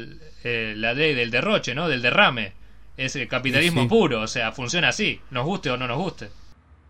[0.43, 1.87] eh, la ley del derroche, ¿no?
[1.87, 2.51] Del derrame.
[2.97, 6.27] Es el capitalismo puro, o sea, funciona así, nos guste o no nos guste.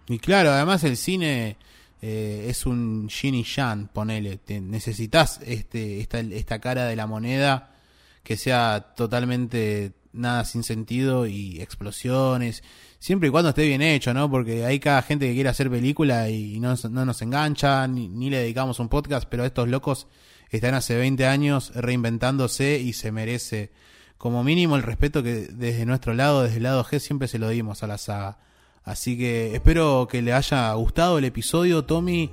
[0.07, 1.55] Y claro, además el cine
[2.01, 4.39] eh, es un yin y yang, ponele.
[4.59, 7.75] necesitas este, esta, esta cara de la moneda
[8.23, 12.63] que sea totalmente nada sin sentido y explosiones,
[12.97, 14.31] siempre y cuando esté bien hecho, ¿no?
[14.31, 18.39] Porque hay cada gente que quiere hacer película y no, no nos enganchan, ni, le
[18.39, 20.07] dedicamos un podcast, pero estos locos
[20.51, 23.71] están hace 20 años reinventándose y se merece
[24.17, 27.49] como mínimo el respeto que desde nuestro lado, desde el lado G, siempre se lo
[27.49, 28.37] dimos a la saga.
[28.83, 32.31] Así que espero que le haya gustado el episodio, Tommy.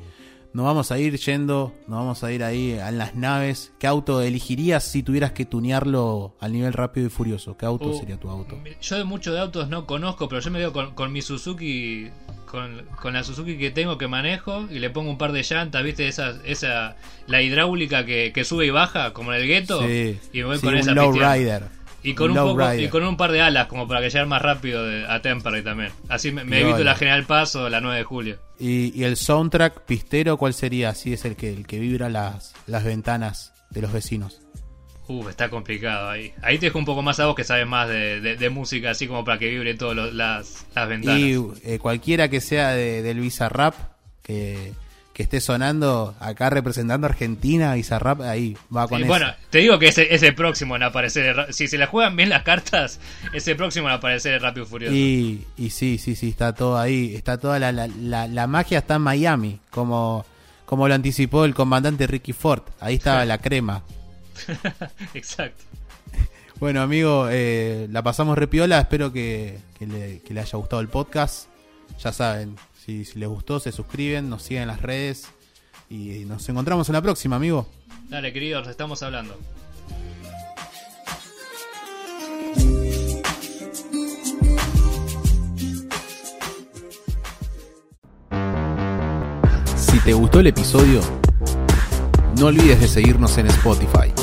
[0.54, 3.72] Nos vamos a ir yendo, nos vamos a ir ahí en las naves.
[3.80, 7.56] ¿Qué auto elegirías si tuvieras que tunearlo al nivel rápido y furioso?
[7.56, 8.56] ¿Qué auto uh, sería tu auto?
[8.80, 12.08] Yo de muchos de autos no conozco, pero yo me veo con, mi Suzuki,
[12.46, 16.06] con, la Suzuki que tengo que manejo y le pongo un par de llantas, ¿viste?
[16.06, 16.94] Esa, esa
[17.26, 19.80] la hidráulica que, sube y baja, como en el gueto.
[19.80, 21.64] Sí, y me voy con esa low rider.
[22.04, 24.42] Y con, un poco, y con un par de alas como para que llegue más
[24.42, 25.90] rápido a Temperley también.
[26.10, 28.38] Así me, evito la General Paz o la 9 de julio.
[28.58, 30.90] ¿Y, el soundtrack pistero cuál sería?
[30.90, 34.42] Así es el que, el que vibra las, las ventanas de los vecinos.
[35.08, 36.32] Uh, está complicado ahí.
[36.42, 39.24] Ahí te dejo un poco más a vos que sabes más de, música, así como
[39.24, 41.20] para que vibre todas las, las ventanas.
[41.20, 43.74] Y eh, cualquiera que sea de, del Bizarrap,
[44.22, 44.72] que
[45.14, 49.06] que esté sonando acá representando a Argentina, Bizarrap, ahí va con eso.
[49.06, 51.46] Bueno, te digo que ese es el próximo en aparecer.
[51.54, 52.98] Si se le juegan bien las cartas,
[53.32, 54.92] es el próximo en aparecer el Rápido Furioso.
[54.92, 57.14] Y, y sí, sí, sí, está todo ahí.
[57.14, 57.86] Está toda la, la,
[58.26, 60.26] la, magia está en Miami, como,
[60.66, 62.64] como lo anticipó el comandante Ricky Ford.
[62.80, 63.84] Ahí estaba la crema.
[65.14, 65.62] Exacto.
[66.58, 68.80] Bueno, amigo, eh, la pasamos repiola.
[68.80, 71.46] Espero que, que, le, que le haya gustado el podcast.
[72.02, 75.28] Ya saben, si, les gustó, se suscriben, nos siguen en las redes
[75.88, 77.66] y nos encontramos en la próxima, amigo.
[78.08, 79.36] Dale, queridos, estamos hablando.
[89.76, 91.00] Si te gustó el episodio,
[92.38, 94.13] no olvides de seguirnos en Spotify